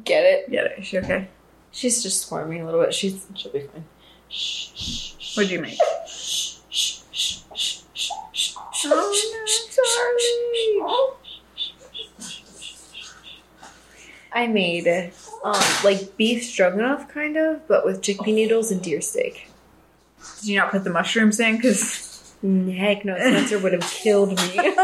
Get 0.04 0.24
it? 0.24 0.50
get 0.50 0.64
it. 0.66 0.78
Is 0.78 0.86
she 0.86 0.98
okay? 0.98 1.28
She's 1.72 2.02
just 2.02 2.22
squirming 2.22 2.62
a 2.62 2.64
little 2.64 2.80
bit. 2.82 2.94
She's 2.94 3.26
she'll 3.34 3.52
be 3.52 3.60
fine. 3.60 3.84
Shh, 4.30 4.70
shh, 4.74 5.12
shh, 5.18 5.36
What'd 5.36 5.50
you 5.52 5.60
make? 5.60 5.78
shh, 6.06 6.56
shh, 6.70 7.02
shh, 7.12 7.12
shh, 7.12 7.42
shh, 7.54 7.82
shh, 7.92 8.12
shh, 8.32 8.54
Oh, 8.86 9.12
no, 10.78 11.16
I 14.32 14.46
made 14.46 14.86
um 15.44 15.60
like 15.84 16.16
beef 16.16 16.44
stroganoff 16.44 17.08
kind 17.08 17.36
of, 17.36 17.66
but 17.66 17.84
with 17.84 18.00
chickpea 18.00 18.34
noodles 18.34 18.70
and 18.70 18.80
deer 18.82 19.00
steak. 19.00 19.48
Did 20.40 20.48
you 20.48 20.58
not 20.58 20.70
put 20.70 20.84
the 20.84 20.90
mushrooms 20.90 21.40
in? 21.40 21.56
Because 21.56 22.06
Heck 22.42 23.04
no, 23.04 23.16
Spencer 23.18 23.58
would 23.58 23.74
have 23.74 23.82
killed 23.82 24.30
me. 24.30 24.56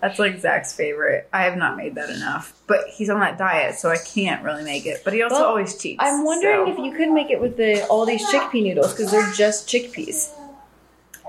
that's 0.00 0.18
like 0.20 0.38
Zach's 0.38 0.72
favorite. 0.72 1.28
I 1.32 1.42
have 1.42 1.56
not 1.56 1.76
made 1.76 1.96
that 1.96 2.08
enough, 2.08 2.52
but 2.68 2.86
he's 2.88 3.10
on 3.10 3.18
that 3.18 3.36
diet, 3.36 3.74
so 3.74 3.90
I 3.90 3.96
can't 3.96 4.44
really 4.44 4.62
make 4.62 4.86
it. 4.86 5.02
But 5.04 5.14
he 5.14 5.22
also 5.22 5.34
Well, 5.36 5.44
always 5.46 5.76
cheats. 5.76 5.98
I'm 6.00 6.24
wondering 6.24 6.66
so- 6.66 6.72
if 6.72 6.78
you 6.78 6.92
could 6.96 7.10
make 7.10 7.30
it 7.30 7.40
with 7.40 7.56
the 7.56 7.84
all 7.88 8.06
these 8.06 8.24
chickpea 8.26 8.62
noodles 8.62 8.92
because 8.92 9.10
they're 9.10 9.32
just 9.32 9.66
chickpeas. 9.68 10.30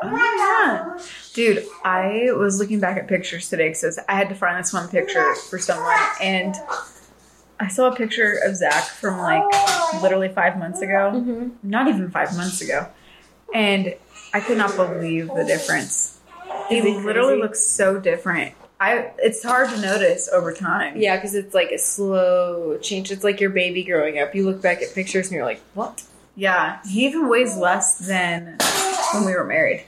Oh, 0.02 0.98
yeah. 0.98 1.04
Dude, 1.34 1.66
I 1.84 2.32
was 2.34 2.60
looking 2.60 2.80
back 2.80 2.98
at 2.98 3.08
pictures 3.08 3.50
today 3.50 3.70
because 3.70 4.00
I 4.10 4.14
had 4.14 4.30
to 4.30 4.36
find 4.36 4.64
this 4.64 4.74
one 4.74 4.88
picture 4.90 5.36
for 5.36 5.60
someone, 5.60 5.98
and 6.22 6.56
I 7.60 7.68
saw 7.68 7.88
a 7.88 7.96
picture 7.96 8.40
of 8.46 8.56
Zach 8.56 8.84
from 8.84 9.20
like 9.20 9.44
literally 10.02 10.30
five 10.30 10.58
months 10.58 10.82
ago. 10.82 11.12
Mm-hmm. 11.16 11.50
Not 11.64 11.88
even 11.88 12.12
five 12.12 12.36
months 12.36 12.62
ago. 12.62 12.88
And 13.54 13.96
I 14.34 14.42
could 14.42 14.58
not 14.58 14.76
believe 14.76 15.28
the 15.28 15.46
difference. 15.46 16.20
He 16.68 16.82
literally 16.82 17.38
looks 17.38 17.62
so 17.62 18.00
different. 18.00 18.54
I 18.80 19.12
it's 19.20 19.42
hard 19.44 19.70
to 19.70 19.80
notice 19.80 20.28
over 20.32 20.54
time. 20.54 20.98
Yeah, 20.98 21.16
because 21.16 21.34
it's 21.36 21.54
like 21.54 21.72
a 21.72 21.78
slow 21.78 22.78
change. 22.80 23.12
It's 23.12 23.24
like 23.24 23.40
your 23.40 23.52
baby 23.52 23.84
growing 23.84 24.20
up. 24.20 24.36
You 24.36 24.46
look 24.46 24.62
back 24.62 24.82
at 24.82 24.94
pictures 24.94 25.28
and 25.28 25.36
you're 25.36 25.46
like, 25.46 25.62
what? 25.74 26.04
Yeah. 26.36 26.80
He 26.86 27.06
even 27.06 27.30
weighs 27.30 27.56
less 27.56 27.98
than 27.98 28.58
when 29.16 29.26
we 29.26 29.34
were 29.34 29.46
married. 29.46 29.84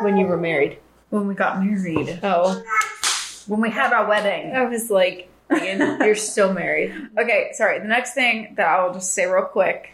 When 0.00 0.16
you 0.16 0.26
were 0.26 0.36
married. 0.36 0.78
When 1.10 1.26
we 1.28 1.34
got 1.34 1.62
married. 1.62 2.18
Oh, 2.22 2.62
When 3.46 3.60
we 3.60 3.70
had 3.70 3.92
our 3.92 4.06
wedding. 4.08 4.54
I 4.54 4.64
was 4.64 4.90
like, 4.90 5.28
Ian, 5.52 5.98
you're 6.00 6.14
still 6.14 6.52
married. 6.52 6.92
Okay, 7.18 7.50
sorry. 7.52 7.78
The 7.78 7.86
next 7.86 8.14
thing 8.14 8.54
that 8.56 8.66
I'll 8.66 8.92
just 8.94 9.12
say 9.12 9.26
real 9.26 9.44
quick 9.44 9.90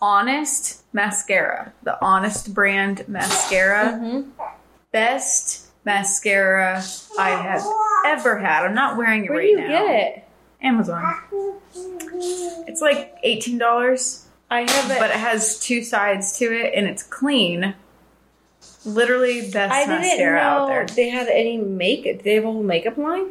Honest 0.00 0.82
mascara. 0.92 1.72
The 1.84 2.02
Honest 2.04 2.52
brand 2.54 3.04
mascara. 3.08 3.98
Mm-hmm. 4.00 4.30
Best 4.92 5.68
mascara 5.84 6.82
I 7.18 7.30
have 7.30 7.64
ever 8.06 8.38
had. 8.38 8.64
I'm 8.66 8.74
not 8.74 8.96
wearing 8.96 9.24
it 9.24 9.30
Where 9.30 9.38
right 9.38 9.44
do 9.46 9.50
you 9.50 9.58
now. 9.58 9.68
get 9.68 9.94
it? 9.94 10.24
Amazon. 10.60 11.16
It's 12.68 12.80
like 12.80 13.20
$18, 13.24 14.21
I 14.52 14.70
have 14.70 14.90
it. 14.90 14.98
but 14.98 15.10
it 15.10 15.16
has 15.16 15.58
two 15.58 15.82
sides 15.82 16.36
to 16.38 16.44
it 16.44 16.74
and 16.74 16.86
it's 16.86 17.02
clean. 17.02 17.74
Literally 18.84 19.50
best 19.50 19.72
I 19.72 19.86
mascara 19.86 20.38
out 20.38 20.68
there. 20.68 20.86
they 20.86 21.08
had 21.08 21.28
any 21.28 21.56
makeup. 21.56 22.22
They 22.22 22.34
have 22.34 22.44
a 22.44 22.52
whole 22.52 22.62
makeup 22.62 22.98
line? 22.98 23.28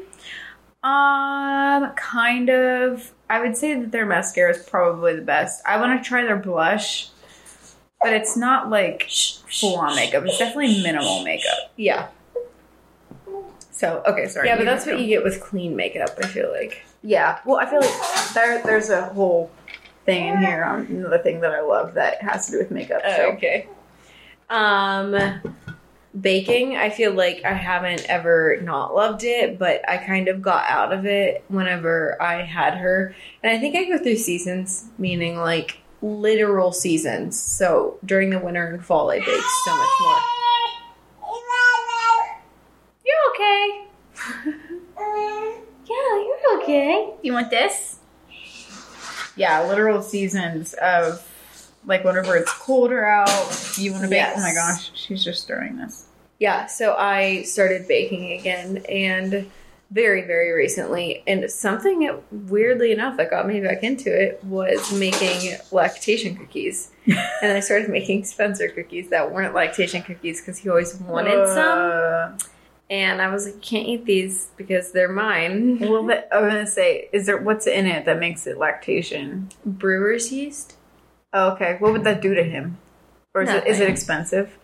Um, 0.83 1.91
kind 1.95 2.49
of. 2.49 3.11
I 3.29 3.39
would 3.39 3.55
say 3.55 3.79
that 3.79 3.91
their 3.91 4.05
mascara 4.05 4.51
is 4.55 4.63
probably 4.63 5.15
the 5.15 5.21
best. 5.21 5.61
I 5.65 5.79
want 5.79 6.01
to 6.01 6.07
try 6.07 6.23
their 6.23 6.37
blush, 6.37 7.09
but 8.01 8.13
it's 8.13 8.35
not 8.35 8.69
like 8.69 9.07
full 9.09 9.77
on 9.77 9.95
makeup. 9.95 10.23
It's 10.25 10.39
definitely 10.39 10.81
minimal 10.81 11.23
makeup. 11.23 11.71
Yeah. 11.75 12.07
So 13.69 14.01
okay, 14.07 14.27
sorry. 14.27 14.47
Yeah, 14.47 14.57
but 14.57 14.65
that's 14.65 14.85
what 14.85 14.99
you 14.99 15.07
get 15.07 15.23
with 15.23 15.39
clean 15.39 15.75
makeup, 15.75 16.17
I 16.21 16.27
feel 16.27 16.51
like. 16.51 16.83
Yeah. 17.03 17.39
Well, 17.45 17.57
I 17.57 17.69
feel 17.69 17.81
like 17.81 18.33
there 18.33 18.63
there's 18.63 18.89
a 18.89 19.05
whole 19.09 19.51
thing 20.05 20.27
in 20.27 20.37
here 20.39 20.63
on 20.63 20.85
another 20.87 21.19
thing 21.19 21.41
that 21.41 21.51
I 21.51 21.61
love 21.61 21.93
that 21.95 22.21
has 22.21 22.47
to 22.47 22.53
do 22.53 22.57
with 22.59 22.71
makeup. 22.71 23.01
So 23.05 23.31
okay. 23.33 23.67
Um 24.49 25.41
baking, 26.19 26.75
I 26.75 26.89
feel 26.89 27.13
like 27.13 27.43
I 27.45 27.53
haven't 27.53 28.05
ever 28.09 28.59
not 28.61 28.93
loved 28.93 29.23
it, 29.23 29.57
but 29.57 29.87
I 29.87 29.97
kind 29.97 30.27
of 30.27 30.41
got 30.41 30.69
out 30.69 30.91
of 30.91 31.05
it 31.05 31.43
whenever 31.47 32.21
I 32.21 32.41
had 32.41 32.75
her. 32.75 33.15
And 33.43 33.51
I 33.55 33.59
think 33.59 33.75
I 33.75 33.85
go 33.85 33.97
through 33.97 34.17
seasons, 34.17 34.89
meaning 34.97 35.37
like 35.37 35.79
literal 36.01 36.71
seasons. 36.71 37.39
So 37.39 37.97
during 38.03 38.29
the 38.29 38.39
winter 38.39 38.65
and 38.65 38.83
fall 38.83 39.11
I 39.11 39.19
bake 39.19 39.27
so 39.27 39.77
much 39.77 39.89
more. 40.01 40.17
You're 43.05 43.15
okay. 43.31 43.87
yeah, 45.89 46.15
you're 46.17 46.61
okay. 46.61 47.13
you 47.21 47.33
want 47.33 47.49
this? 47.49 48.00
Yeah, 49.35 49.67
literal 49.67 50.01
seasons 50.01 50.73
of 50.75 51.27
like 51.85 52.03
whenever 52.03 52.35
it's 52.35 52.51
colder 52.53 53.05
out, 53.05 53.29
you 53.77 53.91
want 53.91 54.03
to 54.03 54.09
bake. 54.09 54.17
Yes. 54.17 54.37
Oh 54.37 54.41
my 54.41 54.53
gosh, 54.53 54.91
she's 54.93 55.23
just 55.23 55.41
stirring 55.41 55.77
this. 55.77 56.05
Yeah, 56.39 56.65
so 56.65 56.95
I 56.97 57.43
started 57.43 57.87
baking 57.87 58.33
again 58.33 58.83
and 58.89 59.49
very, 59.91 60.21
very 60.21 60.51
recently. 60.53 61.21
And 61.27 61.49
something 61.51 62.19
weirdly 62.31 62.91
enough 62.91 63.17
that 63.17 63.29
got 63.29 63.47
me 63.47 63.59
back 63.59 63.83
into 63.83 64.09
it 64.09 64.43
was 64.43 64.91
making 64.93 65.57
lactation 65.71 66.35
cookies. 66.35 66.91
and 67.05 67.51
I 67.51 67.59
started 67.59 67.89
making 67.89 68.23
Spencer 68.23 68.69
cookies 68.69 69.09
that 69.09 69.31
weren't 69.31 69.53
lactation 69.53 70.01
cookies 70.01 70.41
because 70.41 70.57
he 70.57 70.69
always 70.69 70.95
wanted 70.95 71.45
some. 71.47 71.79
Uh, 71.79 72.37
And 72.91 73.21
I 73.21 73.29
was 73.33 73.45
like, 73.45 73.61
can't 73.61 73.87
eat 73.87 74.03
these 74.05 74.49
because 74.57 74.91
they're 74.91 75.07
mine. 75.11 75.79
Well, 75.89 76.03
but 76.05 76.27
I 76.31 76.41
was 76.41 76.51
gonna 76.53 76.67
say, 76.67 77.07
is 77.13 77.25
there 77.25 77.37
what's 77.37 77.65
in 77.65 77.87
it 77.87 78.05
that 78.05 78.19
makes 78.19 78.45
it 78.45 78.57
lactation? 78.57 79.49
Brewer's 79.65 80.31
yeast? 80.31 80.75
Oh, 81.33 81.51
okay, 81.53 81.77
what 81.79 81.93
would 81.93 82.03
that 82.03 82.21
do 82.21 82.35
to 82.35 82.43
him? 82.43 82.77
Or 83.33 83.41
is 83.43 83.49
it 83.49 83.65
is 83.65 83.79
it 83.79 83.87
expensive? 83.89 84.57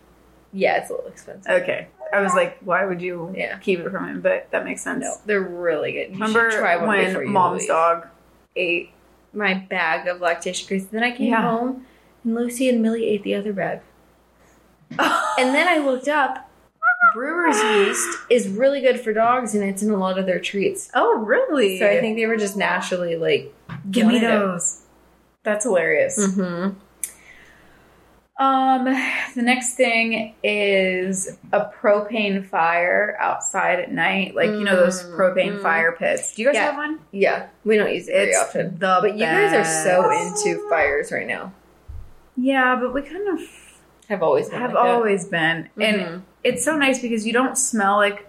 Yeah, 0.51 0.77
it's 0.77 0.89
a 0.89 0.93
little 0.93 1.09
expensive. 1.09 1.49
Okay, 1.49 1.87
I 2.13 2.19
was 2.21 2.33
like, 2.33 2.57
why 2.59 2.83
would 2.85 3.01
you 3.01 3.33
Yeah. 3.35 3.57
keep 3.59 3.79
it 3.79 3.89
from 3.89 4.05
him? 4.09 4.19
But 4.21 4.51
that 4.51 4.65
makes 4.65 4.81
sense. 4.81 5.03
No, 5.05 5.15
they're 5.25 5.39
really 5.41 5.93
good. 5.93 6.07
You 6.09 6.13
Remember 6.15 6.51
should 6.51 6.59
try 6.59 6.75
when 6.75 7.31
mom's 7.31 7.61
leave. 7.61 7.69
dog 7.69 8.07
ate? 8.55 8.91
my 9.33 9.53
bag 9.53 10.07
of 10.07 10.19
lactation 10.19 10.67
cookies. 10.67 10.87
Then 10.87 11.03
I 11.03 11.11
came 11.11 11.29
Yeah. 11.29 11.41
home 11.43 11.85
and 12.23 12.33
Lucy 12.35 12.67
and 12.69 12.81
Millie 12.81 13.07
ate 13.07 13.23
the 13.23 13.35
other 13.35 13.53
bag. 13.53 13.81
And 15.39 15.53
then 15.53 15.67
I 15.67 15.77
looked 15.77 16.07
up. 16.07 16.46
Brewer's 17.13 17.61
yeast 17.63 18.17
is 18.29 18.47
really 18.47 18.81
good 18.81 18.99
for 18.99 19.13
dogs, 19.13 19.55
and 19.55 19.63
it's 19.63 19.81
in 19.83 19.89
a 19.91 19.97
lot 19.97 20.17
of 20.19 20.25
their 20.25 20.39
treats. 20.39 20.89
oh, 20.93 21.19
really? 21.19 21.79
So 21.79 21.87
I 21.87 21.99
think 21.99 22.17
they 22.17 22.25
were 22.25 22.37
just 22.37 22.57
naturally 22.57 23.15
like, 23.15 23.53
give 23.91 24.07
me 24.07 24.17
it. 24.17 24.21
those. 24.21 24.81
That's 25.43 25.63
hilarious. 25.63 26.17
mm-hmm. 26.19 26.77
Um, 28.39 28.83
the 29.35 29.41
next 29.41 29.75
thing 29.75 30.35
is 30.43 31.37
a 31.51 31.71
propane 31.81 32.45
fire 32.45 33.17
outside 33.19 33.79
at 33.79 33.91
night, 33.91 34.35
like 34.35 34.51
you 34.51 34.63
know 34.63 34.75
those 34.75 35.01
Mm, 35.03 35.15
propane 35.17 35.57
mm. 35.57 35.61
fire 35.63 35.93
pits. 35.93 36.35
Do 36.35 36.43
you 36.43 36.47
guys 36.49 36.55
Yeah. 36.55 36.65
have 36.65 36.75
one? 36.75 36.99
Yeah, 37.11 37.47
we 37.63 37.77
don't 37.77 37.91
use 37.91 38.07
it 38.07 38.11
very 38.11 38.29
It's 38.29 38.37
often. 38.39 38.77
the 38.77 38.99
But 39.01 39.13
you 39.17 39.25
guys 39.25 39.53
are 39.55 39.83
so 39.83 40.11
into 40.11 40.69
fires 40.69 41.11
right 41.11 41.25
now. 41.25 41.51
Yeah, 42.35 42.75
but 42.79 42.93
we 42.93 43.01
kind 43.01 43.27
of 43.29 43.39
Have 44.09 44.21
always 44.21 44.49
been 44.49 44.59
have 44.61 44.73
like 44.73 44.83
that. 44.83 44.87
always 44.87 45.25
been, 45.25 45.69
and 45.79 46.01
Mhm. 46.01 46.21
It's 46.43 46.63
so 46.63 46.75
nice 46.77 46.99
because 47.01 47.25
you 47.25 47.33
don't 47.33 47.57
smell 47.57 47.97
like 47.97 48.27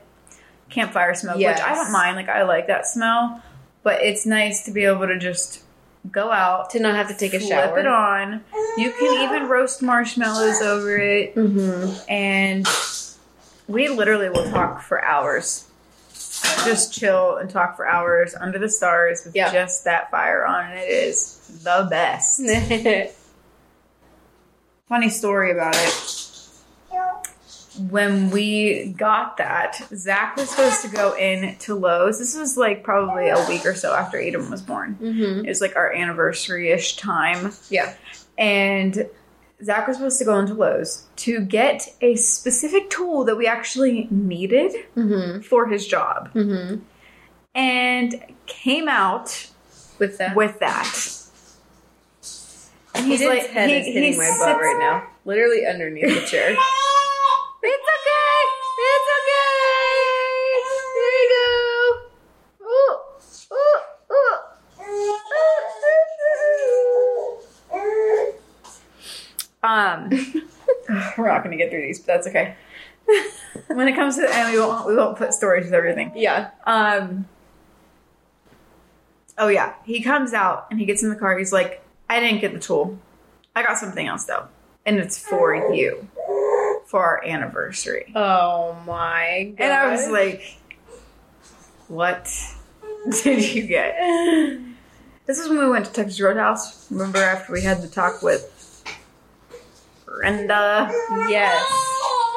campfire 0.70 1.14
smoke, 1.14 1.36
which 1.36 1.46
I 1.46 1.74
don't 1.74 1.92
mind. 1.92 2.16
Like 2.16 2.28
I 2.28 2.42
like 2.42 2.66
that 2.66 2.86
smell, 2.86 3.42
but 3.82 4.02
it's 4.02 4.26
nice 4.26 4.64
to 4.64 4.70
be 4.70 4.84
able 4.84 5.06
to 5.06 5.18
just 5.18 5.62
go 6.10 6.30
out, 6.30 6.70
to 6.70 6.80
not 6.80 6.94
have 6.94 7.08
to 7.08 7.14
take 7.16 7.34
a 7.34 7.38
flip 7.38 7.50
shower. 7.50 7.78
it 7.78 7.86
on. 7.86 8.42
You 8.76 8.92
can 8.92 9.28
even 9.28 9.48
roast 9.48 9.82
marshmallows 9.82 10.62
over 10.62 10.96
it, 10.96 11.34
Mm-hmm. 11.34 12.10
and 12.10 12.66
we 13.66 13.88
literally 13.88 14.30
will 14.30 14.48
talk 14.50 14.80
for 14.82 15.04
hours. 15.04 15.64
Just 16.64 16.92
chill 16.98 17.36
and 17.36 17.50
talk 17.50 17.76
for 17.76 17.86
hours 17.86 18.34
under 18.34 18.58
the 18.58 18.68
stars 18.68 19.22
with 19.24 19.34
Yeah. 19.34 19.52
just 19.52 19.84
that 19.84 20.10
fire 20.10 20.46
on, 20.46 20.70
and 20.70 20.78
it 20.78 20.88
is 20.88 21.60
the 21.64 21.86
best. 21.90 22.40
Funny 24.88 25.10
story 25.10 25.50
about 25.52 25.74
it. 25.76 26.14
When 27.78 28.30
we 28.30 28.92
got 28.96 29.36
that, 29.36 29.80
Zach 29.94 30.36
was 30.36 30.50
supposed 30.50 30.82
to 30.82 30.88
go 30.88 31.14
in 31.16 31.56
to 31.60 31.74
Lowe's. 31.74 32.18
This 32.18 32.36
was 32.36 32.56
like 32.56 32.82
probably 32.82 33.28
a 33.28 33.44
week 33.48 33.64
or 33.64 33.74
so 33.74 33.94
after 33.94 34.20
Adam 34.20 34.50
was 34.50 34.62
born. 34.62 34.98
mm-hmm. 35.00 35.44
It 35.44 35.48
was 35.48 35.60
like 35.60 35.76
our 35.76 35.92
anniversary 35.92 36.70
ish 36.70 36.96
time. 36.96 37.52
Yeah. 37.70 37.94
And 38.36 39.08
Zach 39.62 39.86
was 39.88 39.96
supposed 39.96 40.18
to 40.18 40.24
go 40.24 40.38
into 40.38 40.54
Lowe's 40.54 41.04
to 41.16 41.40
get 41.40 41.88
a 42.00 42.16
specific 42.16 42.90
tool 42.90 43.24
that 43.24 43.36
we 43.36 43.46
actually 43.46 44.08
needed 44.10 44.72
Mm-hmm. 44.96 45.42
for 45.42 45.66
his 45.68 45.86
job. 45.86 46.32
Mm-hmm. 46.34 46.80
And 47.54 48.22
came 48.46 48.88
out 48.88 49.50
With 49.98 50.18
that. 50.18 50.36
with 50.36 50.58
that. 50.60 51.14
And 52.94 53.06
he's 53.06 53.22
like, 53.24 53.46
head 53.48 53.68
he- 53.70 53.76
is 53.76 53.86
hitting 53.86 54.16
my 54.16 54.28
butt 54.38 54.60
right 54.60 54.76
now. 54.78 55.06
Literally 55.24 55.66
underneath 55.66 56.20
the 56.20 56.26
chair. 56.26 56.56
Um, 69.94 70.10
we're 71.18 71.28
not 71.28 71.44
going 71.44 71.56
to 71.56 71.62
get 71.62 71.70
through 71.70 71.82
these, 71.82 71.98
but 72.00 72.06
that's 72.06 72.26
okay. 72.26 72.54
when 73.68 73.88
it 73.88 73.94
comes 73.94 74.16
to 74.16 74.22
the 74.22 74.34
end, 74.34 74.52
we 74.52 74.60
won't 74.60 74.86
we 74.86 74.94
won't 74.96 75.16
put 75.16 75.32
stories 75.32 75.64
with 75.64 75.74
everything. 75.74 76.12
yeah. 76.14 76.50
Um. 76.66 77.26
Oh 79.38 79.48
yeah, 79.48 79.74
he 79.84 80.02
comes 80.02 80.32
out 80.32 80.66
and 80.70 80.80
he 80.80 80.86
gets 80.86 81.02
in 81.02 81.10
the 81.10 81.16
car. 81.16 81.38
He's 81.38 81.52
like, 81.52 81.82
"I 82.10 82.20
didn't 82.20 82.40
get 82.40 82.52
the 82.52 82.58
tool. 82.60 82.98
I 83.54 83.62
got 83.62 83.78
something 83.78 84.06
else 84.06 84.24
though, 84.24 84.48
and 84.84 84.98
it's 84.98 85.18
for 85.18 85.54
you, 85.72 86.08
for 86.86 87.02
our 87.04 87.24
anniversary." 87.24 88.12
Oh 88.14 88.76
my 88.86 89.54
god. 89.56 89.64
And 89.64 89.72
I 89.72 89.90
was 89.90 90.08
like, 90.10 90.58
"What 91.86 92.30
did 93.22 93.54
you 93.54 93.66
get?" 93.66 93.96
This 95.26 95.38
is 95.38 95.50
when 95.50 95.58
we 95.58 95.68
went 95.68 95.84
to 95.84 95.92
Texas 95.92 96.18
Roadhouse. 96.22 96.90
Remember 96.90 97.18
after 97.18 97.52
we 97.52 97.60
had 97.60 97.82
the 97.82 97.86
talk 97.86 98.22
with 98.22 98.50
Brenda? 100.18 100.90
Uh, 100.90 101.26
yes. 101.28 101.62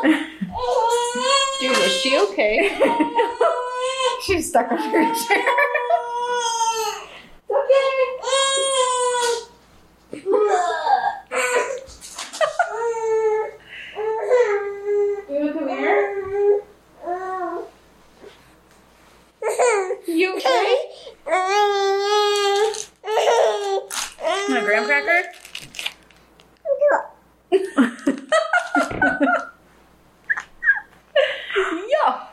Dude, 1.60 1.78
is 1.78 1.94
she 1.94 2.15
okay? 2.20 2.80
She's 4.22 4.50
stuck 4.50 4.72
under 4.72 5.02
your 5.02 5.15
chair. 5.15 5.44
You 15.28 15.54
come 15.54 15.67
here. 15.70 16.62
You 20.08 20.38
okay? 20.38 20.76
Want 24.50 24.58
a 24.58 24.62
graham 24.62 24.86
cracker? 24.86 25.22
Yeah. 31.89 32.28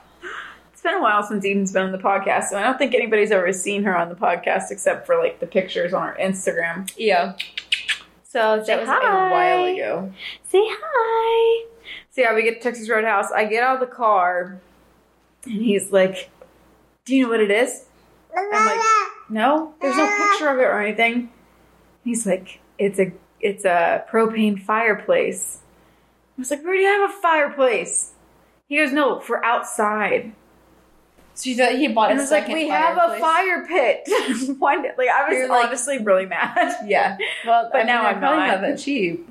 It's 0.73 0.83
been 0.83 0.95
a 0.95 1.01
while 1.01 1.18
since 1.29 1.45
Eden's 1.45 1.73
been 1.73 1.83
on 1.83 1.93
the 1.93 1.99
podcast, 1.99 2.45
so 2.45 2.59
I 2.59 2.63
don't 2.63 2.79
think 2.79 2.95
anybody's 2.95 3.31
ever 3.31 3.53
seen 3.53 3.85
her 3.85 3.97
on 3.97 4.09
the 4.09 4.15
podcast 4.15 4.71
except 4.71 5.07
for 5.07 5.17
like 5.17 5.41
the 5.41 5.47
pictures 5.47 5.93
on 5.95 6.09
her 6.09 6.17
Instagram. 6.21 6.91
Yeah. 6.97 7.35
So 8.25 8.63
That 8.67 8.81
was 8.81 8.89
a 8.89 9.31
while 9.33 9.65
ago. 9.65 10.13
Say 10.45 10.61
hi. 10.63 11.67
So 12.11 12.21
yeah, 12.21 12.35
we 12.35 12.43
get 12.43 12.55
to 12.55 12.61
Texas 12.61 12.89
Roadhouse. 12.89 13.31
I 13.33 13.45
get 13.47 13.63
out 13.63 13.81
of 13.81 13.89
the 13.89 13.95
car, 13.95 14.61
and 15.45 15.63
he's 15.63 15.93
like, 15.93 16.31
"Do 17.05 17.17
you 17.17 17.25
know 17.25 17.31
what 17.31 17.41
it 17.41 17.51
is?" 17.51 17.87
I'm 18.37 18.67
like, 18.67 18.85
"No, 19.31 19.75
there's 19.81 19.97
no 19.97 20.07
picture 20.07 20.49
of 20.49 20.59
it 20.59 20.65
or 20.65 20.81
anything." 20.81 21.31
He's 22.05 22.27
like, 22.27 22.61
"It's 22.79 22.99
a 22.99 23.13
it's 23.41 23.65
a 23.65 24.05
propane 24.11 24.61
fireplace." 24.61 25.61
I 26.37 26.41
was 26.41 26.51
like, 26.51 26.63
"We 26.63 26.69
already 26.69 26.85
have 26.85 27.11
a 27.11 27.13
fireplace." 27.15 28.13
He 28.69 28.77
goes, 28.77 28.93
"No, 28.93 29.21
for 29.21 29.45
outside." 29.45 30.33
So 31.39 31.51
you 31.51 31.57
thought 31.57 31.71
he 31.77 31.87
bought 31.87 32.11
And 32.11 32.19
a 32.19 32.23
was 32.23 32.33
like, 32.33 32.49
"We 32.49 32.67
have 32.69 32.97
a 32.99 33.17
fire 33.21 33.65
pit." 33.65 34.03
Did- 34.07 34.59
Like 34.61 35.09
I 35.09 35.29
was 35.29 35.49
like- 35.49 35.67
honestly 35.67 35.99
really 35.99 36.27
mad. 36.27 36.75
Yeah. 36.85 37.17
Well, 37.47 37.69
But 37.71 37.83
I 37.83 37.85
now 37.85 37.99
mean, 38.03 38.07
I'm 38.15 38.19
probably 38.19 38.39
not. 38.41 38.47
not 38.49 38.61
that 38.63 38.79
cheap. 38.81 39.29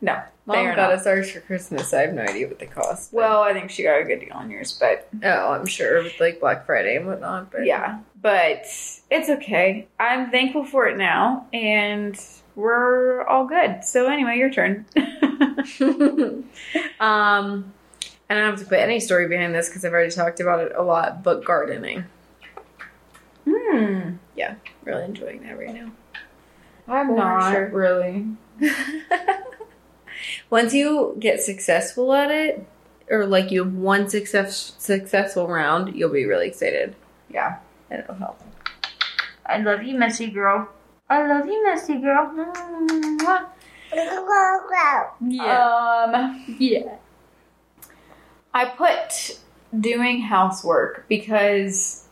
No, 0.00 0.20
Mom 0.44 0.66
got 0.66 0.76
not. 0.76 0.92
us 0.92 1.06
ours 1.06 1.30
for 1.30 1.38
Christmas. 1.40 1.94
I 1.94 2.00
have 2.02 2.14
no 2.14 2.22
idea 2.22 2.48
what 2.48 2.58
they 2.58 2.66
cost. 2.66 3.12
but- 3.12 3.16
Well, 3.18 3.42
I 3.42 3.52
think 3.52 3.70
she 3.70 3.84
got 3.84 4.00
a 4.00 4.04
good 4.04 4.18
deal 4.20 4.32
on 4.34 4.50
yours, 4.50 4.72
but 4.78 5.08
oh, 5.22 5.52
I'm 5.52 5.66
sure 5.66 6.02
with 6.02 6.18
like 6.18 6.40
Black 6.40 6.66
Friday 6.66 6.96
and 6.96 7.06
whatnot. 7.06 7.52
But 7.52 7.64
yeah, 7.64 8.00
but 8.20 8.64
it's 9.08 9.30
okay. 9.30 9.86
I'm 10.00 10.32
thankful 10.32 10.64
for 10.64 10.88
it 10.88 10.96
now, 10.98 11.46
and 11.52 12.18
we're 12.56 13.22
all 13.24 13.46
good. 13.46 13.84
So 13.84 14.06
anyway, 14.08 14.36
your 14.36 14.50
turn. 14.50 14.84
um, 17.00 17.72
I 18.28 18.34
don't 18.34 18.50
have 18.50 18.58
to 18.60 18.66
put 18.66 18.78
any 18.78 19.00
story 19.00 19.28
behind 19.28 19.54
this 19.54 19.68
because 19.68 19.84
I've 19.84 19.92
already 19.92 20.10
talked 20.10 20.40
about 20.40 20.60
it 20.60 20.72
a 20.76 20.82
lot. 20.82 21.22
But 21.22 21.44
gardening, 21.44 22.04
hmm. 23.44 24.14
Yeah, 24.34 24.54
really 24.84 25.04
enjoying 25.04 25.42
that 25.44 25.58
right 25.58 25.74
now. 25.74 25.90
I'm 26.88 27.08
For 27.08 27.16
not 27.16 27.52
sure. 27.52 27.68
really. 27.70 28.26
Once 30.50 30.74
you 30.74 31.16
get 31.18 31.40
successful 31.40 32.12
at 32.12 32.30
it, 32.30 32.66
or 33.10 33.26
like 33.26 33.50
you 33.50 33.64
have 33.64 33.74
one 33.74 34.08
success 34.08 34.74
successful 34.78 35.46
round, 35.46 35.94
you'll 35.94 36.12
be 36.12 36.24
really 36.24 36.48
excited, 36.48 36.94
Yeah. 37.30 37.58
and 37.90 38.02
it'll 38.02 38.14
help. 38.16 38.40
I 39.44 39.58
love 39.58 39.82
you, 39.82 39.96
messy 39.96 40.28
girl. 40.28 40.68
I 41.08 41.26
love 41.26 41.46
you, 41.46 41.64
messy 41.64 42.00
girl. 42.00 42.32
Um. 43.96 46.44
yeah. 46.58 46.96
I 48.56 48.64
put 48.64 49.38
doing 49.78 50.22
housework 50.22 51.04
because 51.08 52.06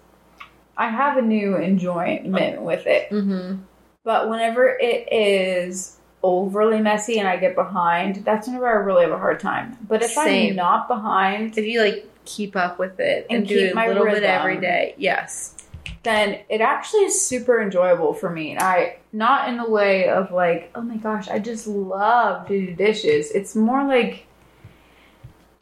I 0.77 0.91
have 0.91 1.17
a 1.17 1.23
new 1.23 1.57
enjoyment 1.57 2.61
with 2.61 2.87
it. 2.87 3.09
Mm-hmm. 3.09 3.63
But 4.03 4.29
whenever 4.29 4.69
it 4.69 5.11
is 5.11 5.97
overly 6.23 6.83
messy 6.83 7.19
and 7.19 7.27
I 7.27 7.39
get 7.39 7.55
behind, 7.55 8.17
that's 8.27 8.47
whenever 8.47 8.69
I 8.69 8.73
really 8.73 9.05
have 9.05 9.13
a 9.13 9.19
hard 9.19 9.41
time. 9.41 9.79
But 9.89 10.03
if 10.03 10.11
Same. 10.11 10.51
I'm 10.51 10.57
not 10.57 10.87
behind, 10.87 11.57
If 11.57 11.65
you 11.65 11.81
like 11.81 12.07
keep 12.27 12.57
up 12.57 12.79
with 12.79 13.01
it 13.01 13.27
and, 13.31 13.39
And 13.39 13.49
do 13.49 13.55
keep 13.55 13.69
it 13.69 13.73
a 13.73 13.75
my 13.75 13.89
little 13.89 14.05
bit 14.05 14.13
rhythm. 14.13 14.31
every 14.31 14.61
day, 14.61 14.95
yes. 14.99 15.57
then 16.03 16.41
it 16.51 16.61
actually 16.61 17.05
is 17.05 17.25
super 17.27 17.63
enjoyable 17.63 18.13
for 18.13 18.29
me. 18.29 18.51
And 18.51 18.61
I, 18.61 18.99
not 19.15 19.49
in 19.49 19.57
the 19.57 19.71
way 19.71 20.11
of 20.11 20.31
like, 20.31 20.71
oh 20.75 20.83
my 20.83 20.99
gosh, 20.99 21.29
I 21.29 21.39
just 21.39 21.67
love 21.67 22.47
to 22.49 22.67
do 22.67 22.75
dishes. 22.75 23.31
It's 23.31 23.57
more 23.57 23.83
like, 23.85 24.27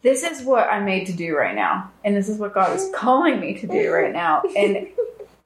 this 0.03 0.23
is 0.23 0.43
what 0.43 0.69
I'm 0.69 0.85
made 0.85 1.07
to 1.07 1.12
do 1.12 1.37
right 1.37 1.55
now. 1.55 1.91
And 2.05 2.15
this 2.17 2.29
is 2.29 2.38
what 2.38 2.55
God 2.55 2.75
is 2.77 2.91
calling 2.95 3.41
me 3.41 3.55
to 3.55 3.67
do 3.67 3.93
right 3.93 4.12
now. 4.12 4.43
And 4.57 4.88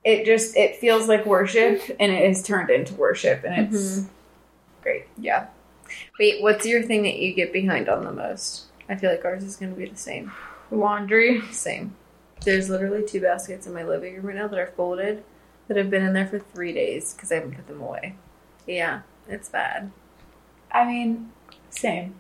it 0.05 0.25
just, 0.25 0.57
it 0.57 0.77
feels 0.77 1.09
like 1.09 1.27
worship 1.27 1.81
and 2.01 2.11
it 2.12 2.31
is 2.31 2.42
turned 2.42 2.71
into 2.71 2.95
worship. 2.95 3.45
And 3.45 3.66
it's 3.66 3.99
Mhm. 4.01 4.07
great. 4.83 5.05
Yeah. 5.19 5.47
Wait, 6.19 6.42
what's 6.42 6.64
your 6.66 6.83
thing 6.83 7.03
that 7.03 7.16
you 7.16 7.35
get 7.35 7.53
behind 7.53 7.88
on 7.88 8.05
the 8.05 8.12
most? 8.12 8.64
I 8.88 8.97
feel 8.97 9.11
like 9.11 9.25
ours 9.25 9.42
is 9.45 9.57
going 9.57 9.73
to 9.75 9.79
be 9.79 9.87
the 9.87 9.97
same. 9.97 10.33
Laundry. 10.71 11.42
Same. 11.53 11.95
There's 12.45 12.71
literally 12.71 13.05
two 13.05 13.21
baskets 13.21 13.66
in 13.66 13.75
my 13.75 13.83
living 13.85 14.14
room 14.14 14.27
right 14.27 14.37
now 14.37 14.49
that 14.49 14.59
are 14.59 14.73
folded 14.77 15.23
that 15.69 15.77
have 15.77 15.90
been 15.90 16.03
in 16.05 16.12
there 16.12 16.27
for 16.27 16.38
three 16.38 16.73
days 16.73 17.12
because 17.12 17.31
I 17.33 17.37
haven't 17.37 17.57
put 17.57 17.66
them 17.66 17.81
away. 17.81 18.14
Yeah, 18.66 19.01
it's 19.29 19.49
bad. 19.49 19.90
I 20.71 20.85
mean, 20.85 21.33
same. 21.71 22.19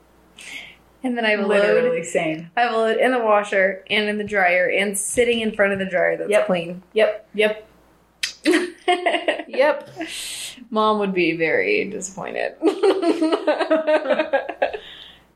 And 1.06 1.16
then 1.16 1.24
I 1.24 1.32
a 1.32 1.46
Literally 1.46 2.02
same. 2.02 2.50
I 2.56 2.68
load 2.70 2.96
in 2.96 3.12
the 3.12 3.20
washer 3.20 3.84
and 3.88 4.08
in 4.08 4.18
the 4.18 4.24
dryer 4.24 4.68
and 4.68 4.98
sitting 4.98 5.40
in 5.40 5.52
front 5.54 5.72
of 5.72 5.78
the 5.78 5.86
dryer 5.86 6.16
that's 6.16 6.30
Yep. 6.30 6.46
clean. 6.46 6.82
Yep. 6.94 7.28
Yep. 7.34 7.68
Yep. 9.48 9.90
Mom 10.70 10.98
would 10.98 11.14
be 11.14 11.36
very 11.36 11.88
disappointed. 11.88 12.54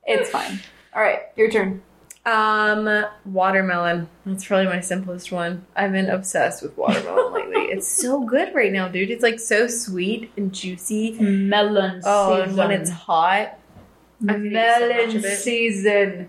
It's 0.07 0.29
fine. 0.31 0.59
All 0.95 1.01
right, 1.03 1.21
your 1.37 1.51
turn. 1.51 1.83
um, 2.27 3.05
watermelon. 3.25 4.09
That's 4.27 4.45
probably 4.45 4.67
my 4.67 4.81
simplest 4.81 5.31
one. 5.31 5.65
I've 5.77 5.93
been 5.93 6.11
obsessed 6.11 6.63
with 6.65 6.77
watermelon 6.77 7.33
lately. 7.53 7.63
It's 7.67 7.87
so 7.89 8.25
good 8.25 8.53
right 8.55 8.73
now, 8.73 8.89
dude. 8.89 9.11
It's 9.11 9.23
like 9.23 9.39
so 9.39 9.69
sweet 9.69 10.33
and 10.37 10.53
juicy. 10.53 11.13
Melon 11.21 12.01
Oh, 12.05 12.41
and 12.43 12.57
when 12.57 12.73
it's 12.73 12.91
hot, 12.91 13.57
Could 14.21 14.29
so 14.29 14.39
melon 14.39 15.23
season. 15.23 16.29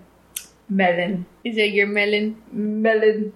Melon. 0.70 1.26
is 1.44 1.58
it 1.58 1.74
your 1.74 1.88
melon? 1.88 2.42
Melon. 2.52 3.34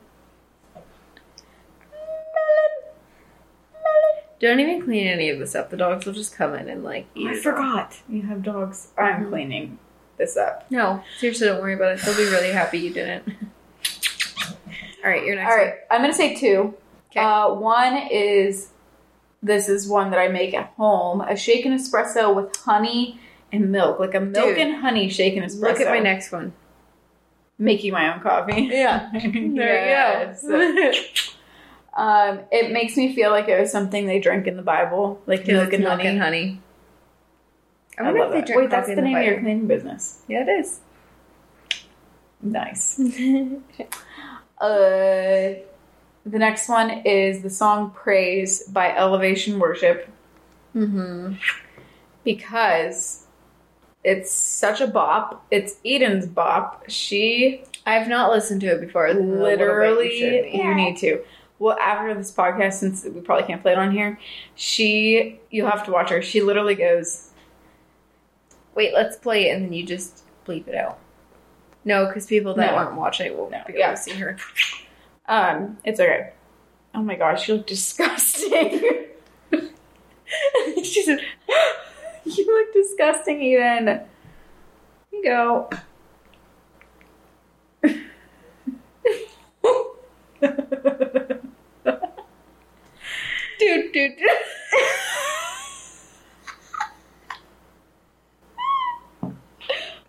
Melon 1.91 2.77
melon. 3.73 4.23
Don't 4.39 4.59
even 4.59 4.81
clean 4.83 5.07
any 5.07 5.29
of 5.29 5.39
this 5.39 5.55
up. 5.55 5.69
The 5.69 5.77
dogs 5.77 6.05
will 6.05 6.13
just 6.13 6.35
come 6.35 6.53
in 6.55 6.69
and 6.69 6.83
like 6.83 7.07
eat. 7.15 7.27
I 7.27 7.35
forgot. 7.35 7.97
You 8.07 8.21
have 8.23 8.43
dogs. 8.43 8.89
I'm 8.97 9.25
Mhm. 9.25 9.29
cleaning 9.29 9.79
this 10.17 10.37
up. 10.37 10.65
No, 10.69 11.01
seriously, 11.17 11.47
don't 11.47 11.61
worry 11.61 11.73
about 11.73 11.93
it. 11.97 12.01
They'll 12.05 12.15
be 12.15 12.23
really 12.31 12.51
happy 12.51 12.79
you 12.79 12.91
didn't. 12.93 13.23
All 15.03 15.11
right, 15.11 15.23
you're 15.23 15.35
next 15.35 15.51
All 15.51 15.57
right, 15.57 15.73
I'm 15.91 16.01
gonna 16.01 16.13
say 16.13 16.35
two. 16.35 16.73
Okay. 17.11 17.19
Uh, 17.19 17.53
one 17.53 17.97
is 18.09 18.69
this 19.43 19.67
is 19.69 19.87
one 19.87 20.09
that 20.11 20.19
I 20.19 20.27
make 20.29 20.53
at 20.53 20.67
home: 20.77 21.21
a 21.21 21.35
shaken 21.35 21.73
espresso 21.77 22.33
with 22.33 22.55
honey 22.55 23.19
and 23.55 23.71
milk, 23.71 23.99
like 23.99 24.13
a 24.15 24.19
milk 24.19 24.49
Dude. 24.49 24.57
and 24.57 24.75
honey 24.77 25.09
shaken 25.09 25.43
espresso. 25.43 25.61
one. 25.61 25.71
Look 25.71 25.81
at 25.81 25.87
my 25.89 25.99
next 25.99 26.31
one. 26.31 26.53
Making 27.57 27.93
my 27.93 28.13
own 28.13 28.21
coffee. 28.21 28.61
Yeah. 28.71 29.11
Yes. 29.13 30.45
Um, 31.97 32.41
it 32.51 32.73
makes 32.73 32.97
me 32.97 33.15
feel 33.15 33.31
like 33.31 33.47
it 33.47 33.57
was 33.57 33.71
something 33.71 34.05
they 34.05 34.19
drank 34.19 34.47
in 34.47 34.57
the 34.57 34.61
Bible, 34.61 35.21
like 35.27 35.47
Milk 35.47 35.71
milk 35.71 35.73
and 35.73 35.85
honey. 35.85 36.07
and 36.09 36.19
honey. 36.19 36.61
I 37.97 38.01
I 38.01 38.03
wonder 38.07 38.19
love 38.19 38.33
if 38.33 38.33
they 38.45 38.53
drink 38.53 38.61
Wait, 38.63 38.69
that's 38.69 38.87
the 38.87 38.97
in 38.97 39.03
name 39.05 39.15
of 39.15 39.23
your 39.23 39.39
cleaning 39.39 39.67
business. 39.67 40.21
Yeah, 40.27 40.43
it 40.45 40.49
is. 40.49 40.81
Nice. 42.41 42.99
Uh, 44.59 45.55
the 46.25 46.39
next 46.39 46.67
one 46.69 46.89
is 47.05 47.41
the 47.43 47.49
song 47.49 47.91
"Praise" 47.91 48.63
by 48.63 48.95
Elevation 48.95 49.59
Worship 49.59 50.09
mm-hmm. 50.75 51.33
because 52.23 53.24
it's 54.05 54.31
such 54.31 54.79
a 54.81 54.87
bop. 54.87 55.45
It's 55.51 55.75
Eden's 55.85 56.25
bop. 56.27 56.85
She 56.89 57.63
I've 57.85 58.07
not 58.07 58.31
listened 58.31 58.61
to 58.61 58.67
it 58.67 58.81
before. 58.81 59.07
literally 59.13 59.39
Literally, 59.41 60.57
you 60.57 60.73
need 60.75 60.97
to. 60.97 61.21
Well, 61.59 61.77
after 61.79 62.13
this 62.13 62.31
podcast, 62.31 62.73
since 62.73 63.05
we 63.05 63.21
probably 63.21 63.45
can't 63.47 63.61
play 63.61 63.71
it 63.71 63.77
on 63.77 63.91
here, 63.91 64.19
she 64.55 65.39
you'll 65.49 65.69
have 65.69 65.85
to 65.85 65.91
watch 65.91 66.09
her. 66.09 66.21
She 66.21 66.41
literally 66.41 66.75
goes, 66.75 67.29
Wait, 68.75 68.93
let's 68.93 69.17
play 69.17 69.49
it 69.49 69.55
and 69.55 69.65
then 69.65 69.73
you 69.73 69.85
just 69.85 70.23
bleep 70.45 70.67
it 70.67 70.75
out. 70.75 70.99
No, 71.85 72.07
because 72.07 72.25
people 72.25 72.53
that 72.55 72.71
No. 72.71 72.77
aren't 72.77 72.95
watching 72.95 73.27
it 73.27 73.37
will 73.37 73.49
No, 73.49 73.61
be 73.65 73.73
able 73.73 73.79
yeah. 73.79 73.91
to 73.91 73.97
see 73.97 74.11
her. 74.13 74.37
um, 75.27 75.77
it's 75.85 75.99
okay. 75.99 76.31
Oh 76.93 77.01
my 77.03 77.15
gosh, 77.15 77.47
you 77.47 77.55
look 77.55 77.67
disgusting. 77.75 79.05
she 80.83 81.03
said, 81.03 81.19
"You 82.37 82.45
look 82.45 82.73
disgusting, 82.73 83.41
Eden." 83.41 83.85
Here 83.87 84.03
you 85.11 85.23
go. 85.23 85.69
Dude, 93.57 93.93
dude. 93.93 94.11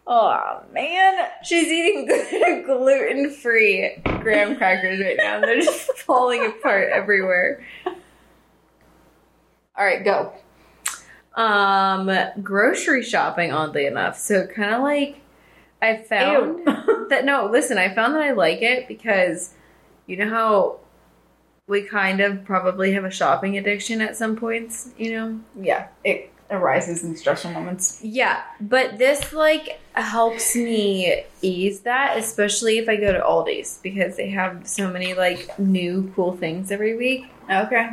oh 0.07 0.63
man, 0.73 1.29
She's 1.47 1.69
eating 1.69 2.07
gluten 2.67 3.31
free 3.31 4.03
graham 4.21 4.57
crackers 4.57 5.01
right 5.01 5.17
now. 5.17 5.41
They're 5.41 5.61
just 5.61 5.93
falling 5.99 6.45
apart 6.45 6.91
everywhere. 6.93 7.65
all 7.87 7.95
right, 9.85 10.05
go. 10.05 10.33
Um, 11.37 12.11
grocery 12.43 13.03
shopping, 13.03 13.53
oddly 13.53 13.87
enough. 13.87 14.19
So 14.19 14.47
kind 14.47 14.75
of 14.75 14.83
like 14.83 15.21
I 15.83 15.97
found 15.97 16.67
that 17.11 17.25
no, 17.25 17.49
listen, 17.51 17.79
I 17.79 17.95
found 17.95 18.15
that 18.15 18.23
I 18.23 18.33
like 18.33 18.63
it 18.63 18.89
because 18.89 19.55
you 20.07 20.17
know 20.17 20.29
how 20.29 20.81
we 21.67 21.83
kind 21.83 22.21
of 22.21 22.45
probably 22.45 22.93
have 22.93 23.05
a 23.05 23.11
shopping 23.11 23.59
addiction 23.59 24.01
at 24.01 24.17
some 24.17 24.37
points, 24.37 24.91
you 24.97 25.13
know? 25.13 25.41
yeah, 25.61 25.89
it 26.05 26.33
arises 26.49 27.03
in 27.03 27.17
stressful 27.17 27.51
moments. 27.51 28.01
Yeah, 28.03 28.43
but 28.61 28.99
this 28.99 29.33
like 29.33 29.81
helps 29.95 30.55
me 30.55 31.25
ease 31.43 31.81
that, 31.81 32.17
especially 32.19 32.79
if 32.79 32.89
I 32.89 32.97
go 32.97 33.13
to 33.13 33.21
Aldi's 33.21 33.81
because 33.83 34.17
they 34.17 34.31
have 34.31 34.67
so 34.67 34.91
many 34.91 35.15
like 35.15 35.59
new 35.59 36.13
cool 36.15 36.37
things 36.37 36.71
every 36.71 36.97
week. 36.97 37.27
Okay. 37.51 37.91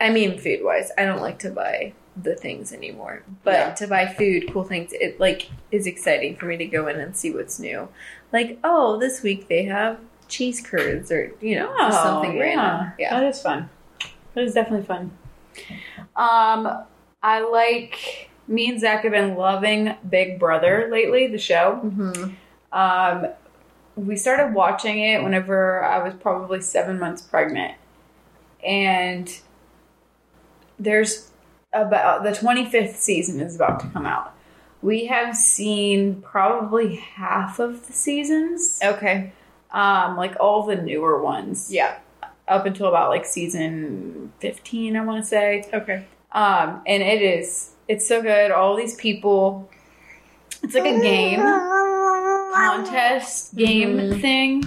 I 0.00 0.10
mean, 0.10 0.38
food 0.38 0.60
wise, 0.62 0.90
I 0.96 1.04
don't 1.06 1.20
like 1.22 1.38
to 1.40 1.50
buy 1.50 1.94
the 2.22 2.34
things 2.34 2.72
anymore, 2.72 3.22
but 3.44 3.52
Yeah. 3.54 3.74
to 3.74 3.86
buy 3.86 4.06
food, 4.06 4.52
cool 4.52 4.64
things, 4.64 4.90
it 4.92 5.20
like 5.20 5.50
is 5.70 5.86
exciting 5.86 6.36
for 6.36 6.46
me 6.46 6.56
to 6.56 6.66
go 6.66 6.86
in 6.88 6.98
and 6.98 7.16
see 7.16 7.32
what's 7.32 7.58
new. 7.58 7.88
Like, 8.32 8.58
oh, 8.64 8.98
this 8.98 9.22
week 9.22 9.48
they 9.48 9.64
have 9.64 9.98
cheese 10.28 10.60
curds 10.60 11.12
or 11.12 11.32
you 11.40 11.54
know 11.56 11.72
just 11.78 12.02
something 12.02 12.34
yeah. 12.36 12.42
random. 12.42 12.92
Yeah, 12.98 13.10
That 13.20 13.24
is 13.28 13.40
fun. 13.40 13.68
That 14.34 14.44
is 14.44 14.54
definitely 14.54 14.86
fun. 14.86 15.10
Um, 16.16 16.84
I 17.22 17.40
like. 17.40 18.30
Me 18.48 18.68
and 18.70 18.80
Zach 18.80 19.02
have 19.02 19.10
been 19.10 19.34
loving 19.34 19.92
Big 20.08 20.38
Brother 20.38 20.88
lately, 20.90 21.26
the 21.26 21.38
show. 21.38 21.76
hmm 21.76 22.30
Um, 22.72 23.26
we 23.96 24.14
started 24.16 24.54
watching 24.54 25.00
it 25.00 25.22
whenever 25.24 25.82
I 25.84 25.98
was 26.02 26.14
probably 26.14 26.60
seven 26.60 26.98
months 27.00 27.22
pregnant, 27.22 27.74
and 28.64 29.28
there's 30.78 31.30
about 31.82 32.22
the 32.22 32.30
25th 32.30 32.94
season 32.96 33.40
is 33.40 33.54
about 33.56 33.80
to 33.80 33.86
come 33.88 34.06
out. 34.06 34.32
We 34.82 35.06
have 35.06 35.34
seen 35.36 36.22
probably 36.22 36.96
half 36.96 37.58
of 37.58 37.86
the 37.86 37.92
seasons, 37.92 38.78
okay, 38.84 39.32
um, 39.72 40.16
like 40.16 40.36
all 40.38 40.64
the 40.64 40.76
newer 40.76 41.20
ones. 41.22 41.70
Yeah, 41.72 41.98
up 42.46 42.66
until 42.66 42.86
about 42.86 43.08
like 43.10 43.24
season 43.26 44.32
15 44.38 44.96
i 44.96 45.04
want 45.04 45.22
to 45.24 45.28
say. 45.28 45.64
Okay, 45.72 46.04
um 46.32 46.82
and 46.86 47.02
it 47.02 47.22
is 47.22 47.70
it's 47.88 48.06
so 48.06 48.22
good. 48.22 48.50
All 48.52 48.76
these 48.76 48.94
people 48.96 49.68
it's 50.62 50.74
like 50.74 50.84
a 50.86 51.00
game 51.00 51.40
contest 52.54 53.54
game 53.56 53.98
Mhm. 53.98 54.20
thing 54.20 54.64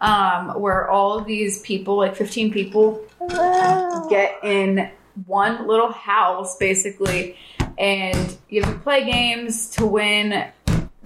um 0.00 0.60
where 0.60 0.90
all 0.90 1.18
of 1.18 1.26
these 1.26 1.60
people 1.62 1.96
like 1.96 2.14
15 2.16 2.52
people 2.52 3.00
get 4.10 4.38
in 4.42 4.90
one 5.26 5.66
little 5.66 5.92
house 5.92 6.56
basically 6.58 7.36
and 7.78 8.36
you 8.48 8.62
have 8.62 8.74
to 8.74 8.80
play 8.80 9.04
games 9.04 9.70
to 9.70 9.86
win 9.86 10.50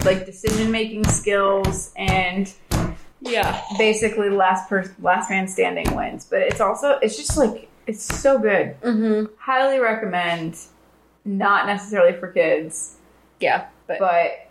like 0.05 0.25
decision 0.25 0.71
making 0.71 1.03
skills 1.05 1.91
and 1.95 2.53
yeah. 3.21 3.61
basically 3.77 4.29
last 4.29 4.69
person 4.69 4.95
last 5.01 5.29
man 5.29 5.47
standing 5.47 5.95
wins. 5.95 6.25
But 6.25 6.41
it's 6.41 6.61
also 6.61 6.99
it's 7.01 7.17
just 7.17 7.37
like 7.37 7.69
it's 7.87 8.03
so 8.03 8.37
good. 8.37 8.79
Mm-hmm. 8.81 9.33
highly 9.37 9.79
recommend. 9.79 10.57
Not 11.25 11.67
necessarily 11.67 12.17
for 12.17 12.29
kids. 12.29 12.95
Yeah, 13.39 13.67
but, 13.87 13.99
but 13.99 14.49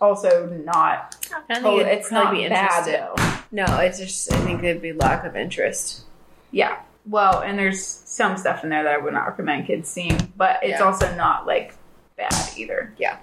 also 0.00 0.46
not 0.64 1.16
I 1.48 1.54
totally, 1.54 1.84
it's 1.84 2.10
not 2.10 2.24
probably 2.24 2.42
be 2.44 2.48
bad 2.48 2.84
though. 2.84 3.14
No, 3.52 3.64
it's 3.78 3.98
just 3.98 4.32
I 4.32 4.36
think 4.38 4.62
it'd 4.62 4.82
be 4.82 4.92
lack 4.92 5.24
of 5.24 5.36
interest. 5.36 6.02
yeah 6.50 6.80
well 7.08 7.40
and 7.40 7.58
there's 7.58 7.82
some 7.84 8.36
stuff 8.36 8.62
in 8.64 8.70
there 8.70 8.82
that 8.82 8.92
i 8.94 8.98
would 8.98 9.12
not 9.12 9.26
recommend 9.26 9.66
kids 9.66 9.88
seeing 9.88 10.16
but 10.36 10.58
it's 10.62 10.78
Yeah. 10.80 10.84
also 10.84 11.14
not 11.16 11.46
like 11.46 11.74
bad 12.16 12.32
either 12.56 12.92
Yeah. 12.98 13.16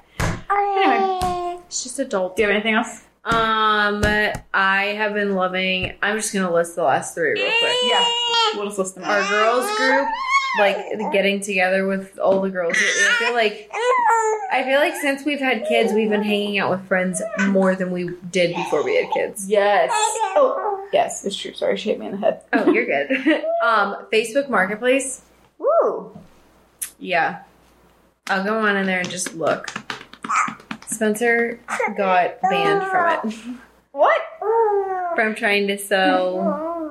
anyway 0.49 1.59
It's 1.67 1.83
just 1.83 1.99
adult. 1.99 2.36
do 2.36 2.41
you 2.43 2.47
have 2.47 2.55
anything 2.55 2.75
else 2.75 3.03
Um, 3.25 4.03
I 4.53 4.93
have 4.97 5.13
been 5.15 5.33
loving. 5.33 5.95
I'm 6.03 6.15
just 6.17 6.31
gonna 6.31 6.53
list 6.53 6.75
the 6.75 6.83
last 6.83 7.15
three 7.15 7.31
real 7.33 7.45
quick. 7.59 7.73
yeah 7.89 8.05
we'll 8.55 8.65
just 8.67 8.77
list 8.77 8.95
them 8.95 9.03
Our 9.03 9.27
girls 9.29 9.65
group 9.77 10.07
like 10.59 10.77
getting 11.11 11.41
together 11.41 11.86
with 11.86 12.17
all 12.17 12.39
the 12.39 12.49
girls. 12.49 12.77
I 12.77 13.15
feel 13.19 13.33
like 13.33 13.69
I 14.53 14.63
feel 14.63 14.79
like 14.79 14.95
since 14.95 15.25
we've 15.25 15.39
had 15.41 15.65
kids, 15.67 15.91
we've 15.91 16.09
been 16.09 16.23
hanging 16.23 16.59
out 16.59 16.69
with 16.71 16.88
friends 16.88 17.21
more 17.49 17.75
than 17.75 17.91
we 17.91 18.11
did 18.31 18.55
before 18.55 18.81
we 18.81 18.95
had 18.95 19.11
kids. 19.11 19.49
Yes. 19.49 19.89
Oh, 19.93 20.74
yes, 20.93 21.25
it's 21.25 21.36
true. 21.36 21.53
Sorry, 21.53 21.77
she 21.77 21.89
hit 21.89 21.99
me 21.99 22.05
in 22.07 22.11
the 22.13 22.17
head. 22.17 22.41
Oh, 22.53 22.71
you're 22.71 22.86
good. 22.86 23.11
um, 23.63 24.07
Facebook 24.11 24.49
Marketplace. 24.49 25.21
Woo. 25.57 26.17
Yeah. 26.99 27.43
I'll 28.27 28.43
go 28.43 28.59
on 28.59 28.75
in 28.77 28.86
there 28.86 28.99
and 28.99 29.09
just 29.09 29.36
look. 29.36 29.69
Spencer 30.88 31.59
got 31.97 32.41
banned 32.41 32.83
from 32.89 33.29
it. 33.29 33.36
What? 33.91 34.21
From 35.15 35.36
trying 35.36 35.67
to 35.67 35.77
sell 35.77 36.38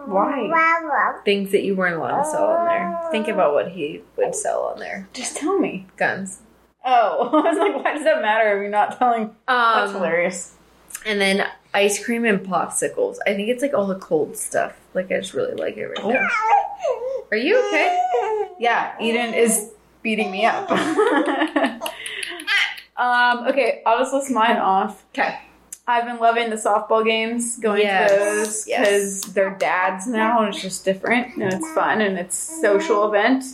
Why? 0.06 1.20
things 1.24 1.50
that 1.52 1.62
you 1.64 1.74
weren't 1.74 1.96
allowed 1.96 2.22
to 2.22 2.30
sell 2.30 2.44
on 2.46 2.66
there. 2.66 2.98
Think 3.10 3.28
about 3.28 3.52
what 3.52 3.70
he 3.72 4.02
would 4.16 4.34
sell 4.34 4.62
on 4.62 4.78
there. 4.78 5.08
Just 5.12 5.36
tell 5.36 5.58
me. 5.58 5.86
Guns. 5.96 6.40
Oh, 6.84 7.30
I 7.44 7.50
was 7.50 7.58
like, 7.58 7.82
why 7.84 7.94
does 7.94 8.04
that 8.04 8.22
matter 8.22 8.56
if 8.56 8.62
you're 8.62 8.70
not 8.70 8.98
telling? 8.98 9.34
That's 9.48 9.90
Um, 9.90 9.96
hilarious. 9.96 10.54
and 11.06 11.20
then 11.20 11.46
ice 11.74 12.02
cream 12.04 12.24
and 12.24 12.40
popsicles. 12.40 13.16
I 13.26 13.34
think 13.34 13.48
it's 13.50 13.60
like 13.62 13.74
all 13.74 13.86
the 13.86 13.98
cold 13.98 14.36
stuff. 14.36 14.74
Like 14.94 15.10
I 15.12 15.18
just 15.18 15.34
really 15.34 15.54
like 15.54 15.76
it 15.76 15.86
right 15.86 16.04
now. 16.14 16.28
Are 17.30 17.36
you 17.36 17.58
okay? 17.66 17.98
Yeah, 18.58 18.94
Eden 19.00 19.34
is 19.34 19.72
beating 20.02 20.30
me 20.30 20.46
up. 20.46 20.70
um, 22.96 23.48
okay, 23.48 23.82
I'll 23.84 23.98
just 23.98 24.14
list 24.14 24.30
mine 24.30 24.56
off. 24.56 25.04
Okay. 25.12 25.38
I've 25.86 26.06
been 26.06 26.18
loving 26.18 26.48
the 26.48 26.56
softball 26.56 27.04
games, 27.04 27.58
going 27.58 27.82
Yes, 27.82 28.10
to 28.10 28.16
those 28.16 28.66
yes. 28.66 28.78
because 28.88 29.34
they're 29.34 29.54
dads 29.58 30.06
now, 30.06 30.38
and 30.42 30.54
it's 30.54 30.62
just 30.62 30.82
different, 30.82 31.34
and 31.36 31.52
it's 31.52 31.70
fun, 31.74 32.00
and 32.00 32.18
it's 32.18 32.34
social 32.62 33.06
event. 33.06 33.44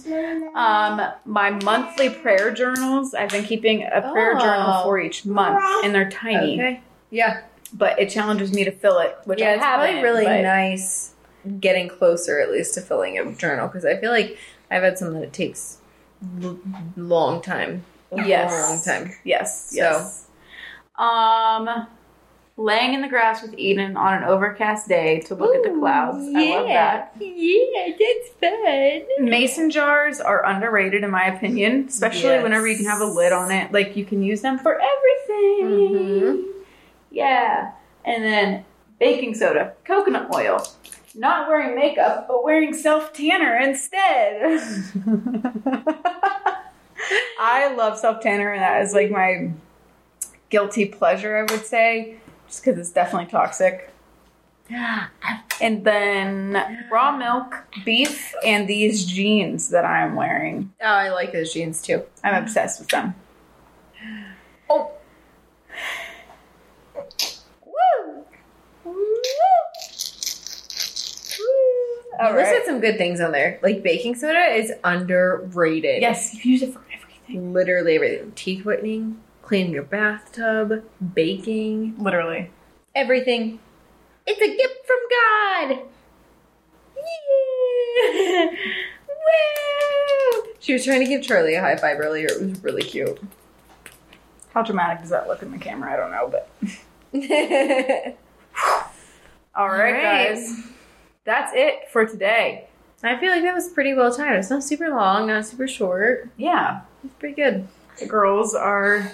Um, 0.54 1.00
my 1.24 1.50
monthly 1.64 2.08
prayer 2.08 2.52
journals. 2.52 3.14
I've 3.14 3.30
been 3.30 3.44
keeping 3.44 3.82
a 3.82 4.12
prayer 4.12 4.34
Oh. 4.36 4.40
journal 4.40 4.82
for 4.84 5.00
each 5.00 5.26
month, 5.26 5.60
and 5.84 5.92
they're 5.92 6.08
tiny, 6.10 6.54
Okay. 6.54 6.80
Yeah. 7.10 7.40
But 7.72 7.98
it 7.98 8.10
challenges 8.10 8.52
me 8.52 8.64
to 8.64 8.70
fill 8.72 8.98
it, 8.98 9.16
which 9.24 9.40
yeah, 9.40 9.50
I 9.50 9.52
it's 9.52 9.60
probably 9.62 10.02
really 10.02 10.24
but- 10.24 10.42
nice 10.42 11.12
getting 11.58 11.88
closer 11.88 12.38
at 12.40 12.50
least 12.50 12.74
to 12.74 12.80
filling 12.82 13.18
a 13.18 13.32
journal 13.32 13.66
because 13.66 13.84
I 13.86 13.96
feel 13.96 14.10
like 14.10 14.36
I've 14.70 14.82
had 14.82 14.98
some 14.98 15.14
that 15.14 15.22
it 15.22 15.32
takes 15.32 15.78
l- 16.42 16.58
long 16.96 17.40
time. 17.40 17.84
A 18.12 18.22
Yes. 18.26 18.52
long 18.52 18.82
time. 19.06 19.14
Yes. 19.24 19.70
So- 19.70 19.76
Yes. 19.76 20.26
Um, 20.98 21.86
laying 22.58 22.92
in 22.92 23.00
the 23.00 23.08
grass 23.08 23.40
with 23.40 23.54
Eden 23.56 23.96
on 23.96 24.18
an 24.18 24.24
overcast 24.24 24.86
day 24.86 25.20
to 25.20 25.34
look 25.34 25.54
at 25.56 25.62
the 25.62 25.78
clouds. 25.78 26.18
I 26.36 26.50
love 26.50 26.66
that. 26.68 27.12
Yeah, 27.18 27.86
that's 27.98 28.28
fun. 29.18 29.24
Mason 29.30 29.70
jars 29.70 30.20
are 30.20 30.44
underrated 30.44 31.02
in 31.04 31.10
my 31.10 31.24
opinion, 31.24 31.86
especially 31.88 32.28
Yes. 32.30 32.42
whenever 32.42 32.66
you 32.66 32.76
can 32.76 32.84
have 32.84 33.00
a 33.00 33.06
lid 33.06 33.32
on 33.32 33.50
it. 33.50 33.72
Like 33.72 33.96
you 33.96 34.04
can 34.04 34.22
use 34.22 34.42
them 34.42 34.58
for 34.58 34.74
everything. 34.78 35.66
Mhm. 35.68 36.44
Yeah. 37.10 37.72
And 38.04 38.24
then 38.24 38.64
baking 38.98 39.34
soda, 39.34 39.74
coconut 39.84 40.34
oil. 40.34 40.66
Not 41.14 41.48
wearing 41.48 41.74
makeup, 41.74 42.28
but 42.28 42.44
wearing 42.44 42.72
self 42.72 43.12
tanner 43.12 43.58
instead. 43.58 44.60
I 47.40 47.74
love 47.74 47.98
self 47.98 48.20
tanner, 48.20 48.52
and 48.52 48.62
that 48.62 48.82
is 48.82 48.94
like 48.94 49.10
my 49.10 49.50
guilty 50.50 50.84
pleasure, 50.86 51.36
I 51.36 51.52
would 51.52 51.66
say, 51.66 52.18
just 52.46 52.64
because 52.64 52.78
it's 52.78 52.92
definitely 52.92 53.28
toxic. 53.28 53.90
And 55.60 55.84
then 55.84 56.86
raw 56.92 57.16
milk, 57.16 57.64
beef, 57.84 58.32
and 58.44 58.68
these 58.68 59.04
jeans 59.04 59.70
that 59.70 59.84
I'm 59.84 60.14
wearing. 60.14 60.72
Oh, 60.80 60.86
I 60.86 61.10
like 61.10 61.32
those 61.32 61.52
jeans 61.52 61.82
too. 61.82 62.04
I'm 62.22 62.40
obsessed 62.42 62.78
with 62.78 62.88
them. 62.88 63.14
Oh. 64.68 64.92
Woo! 67.66 68.24
All 72.20 72.30
you 72.30 72.36
listed 72.36 72.64
some 72.66 72.80
good 72.80 72.98
things 72.98 73.20
on 73.20 73.32
there. 73.32 73.58
Like 73.62 73.82
baking 73.82 74.14
soda 74.14 74.38
is 74.54 74.72
underrated. 74.84 76.02
Yes, 76.02 76.34
you 76.34 76.40
can 76.40 76.50
use 76.50 76.62
it 76.62 76.72
for 76.74 76.82
everything. 76.92 77.52
Literally 77.52 77.96
everything. 77.96 78.32
Teeth 78.32 78.64
whitening, 78.64 79.20
cleaning 79.42 79.72
your 79.72 79.84
bathtub, 79.84 80.84
baking, 81.14 81.96
Literally. 81.98 82.50
everything. 82.94 83.58
It's 84.26 84.40
a 84.40 84.56
gift 84.56 84.86
from 84.86 84.98
God. 85.10 85.86
Yeah. 86.96 88.50
Woo! 89.08 90.52
She 90.58 90.72
was 90.74 90.84
trying 90.84 91.00
to 91.00 91.06
give 91.06 91.22
Charlie 91.22 91.54
a 91.54 91.60
high 91.60 91.76
five 91.76 91.98
earlier. 92.00 92.26
It 92.26 92.40
was 92.42 92.62
really 92.62 92.82
cute. 92.82 93.18
How 94.52 94.62
dramatic 94.62 95.00
does 95.00 95.10
that 95.10 95.26
look 95.26 95.42
in 95.42 95.52
the 95.52 95.58
camera? 95.58 95.92
I 95.92 95.96
don't 95.96 96.10
know, 96.10 96.28
but 96.28 96.48
all 99.54 99.68
right, 99.68 99.92
right. 99.92 100.34
guys. 100.34 100.62
That's 101.24 101.52
it 101.54 101.88
for 101.90 102.06
today. 102.06 102.66
I 103.02 103.18
feel 103.18 103.30
like 103.30 103.42
that 103.42 103.54
was 103.54 103.68
pretty 103.68 103.94
well 103.94 104.14
timed. 104.14 104.36
It's 104.36 104.50
not 104.50 104.62
super 104.64 104.90
long, 104.90 105.26
not 105.28 105.46
super 105.46 105.66
short. 105.68 106.28
Yeah, 106.36 106.80
It's 107.04 107.14
pretty 107.14 107.34
good. 107.34 107.66
the 107.98 108.06
girls 108.06 108.54
are 108.54 109.12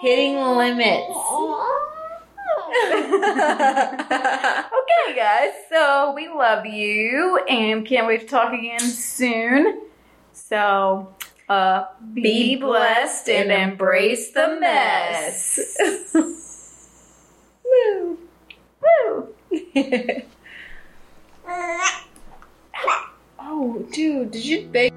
Hitting 0.00 0.36
limits. 0.36 1.08
okay, 4.70 5.16
guys. 5.16 5.50
So 5.70 6.12
we 6.14 6.28
love 6.28 6.64
you 6.66 7.38
and 7.48 7.84
can't 7.84 8.06
wait 8.06 8.20
to 8.20 8.26
talk 8.26 8.52
again 8.52 8.78
soon. 8.78 9.82
So, 10.32 11.12
uh, 11.48 11.86
be, 12.14 12.54
blessed 12.56 13.28
and 13.28 13.50
embrace 13.50 14.30
the 14.30 14.56
mess. 14.60 15.58
Woo. 17.64 18.17
Woo! 18.88 19.34
oh, 23.38 23.86
dude, 23.92 24.30
did 24.30 24.44
you 24.44 24.68
bake? 24.68 24.92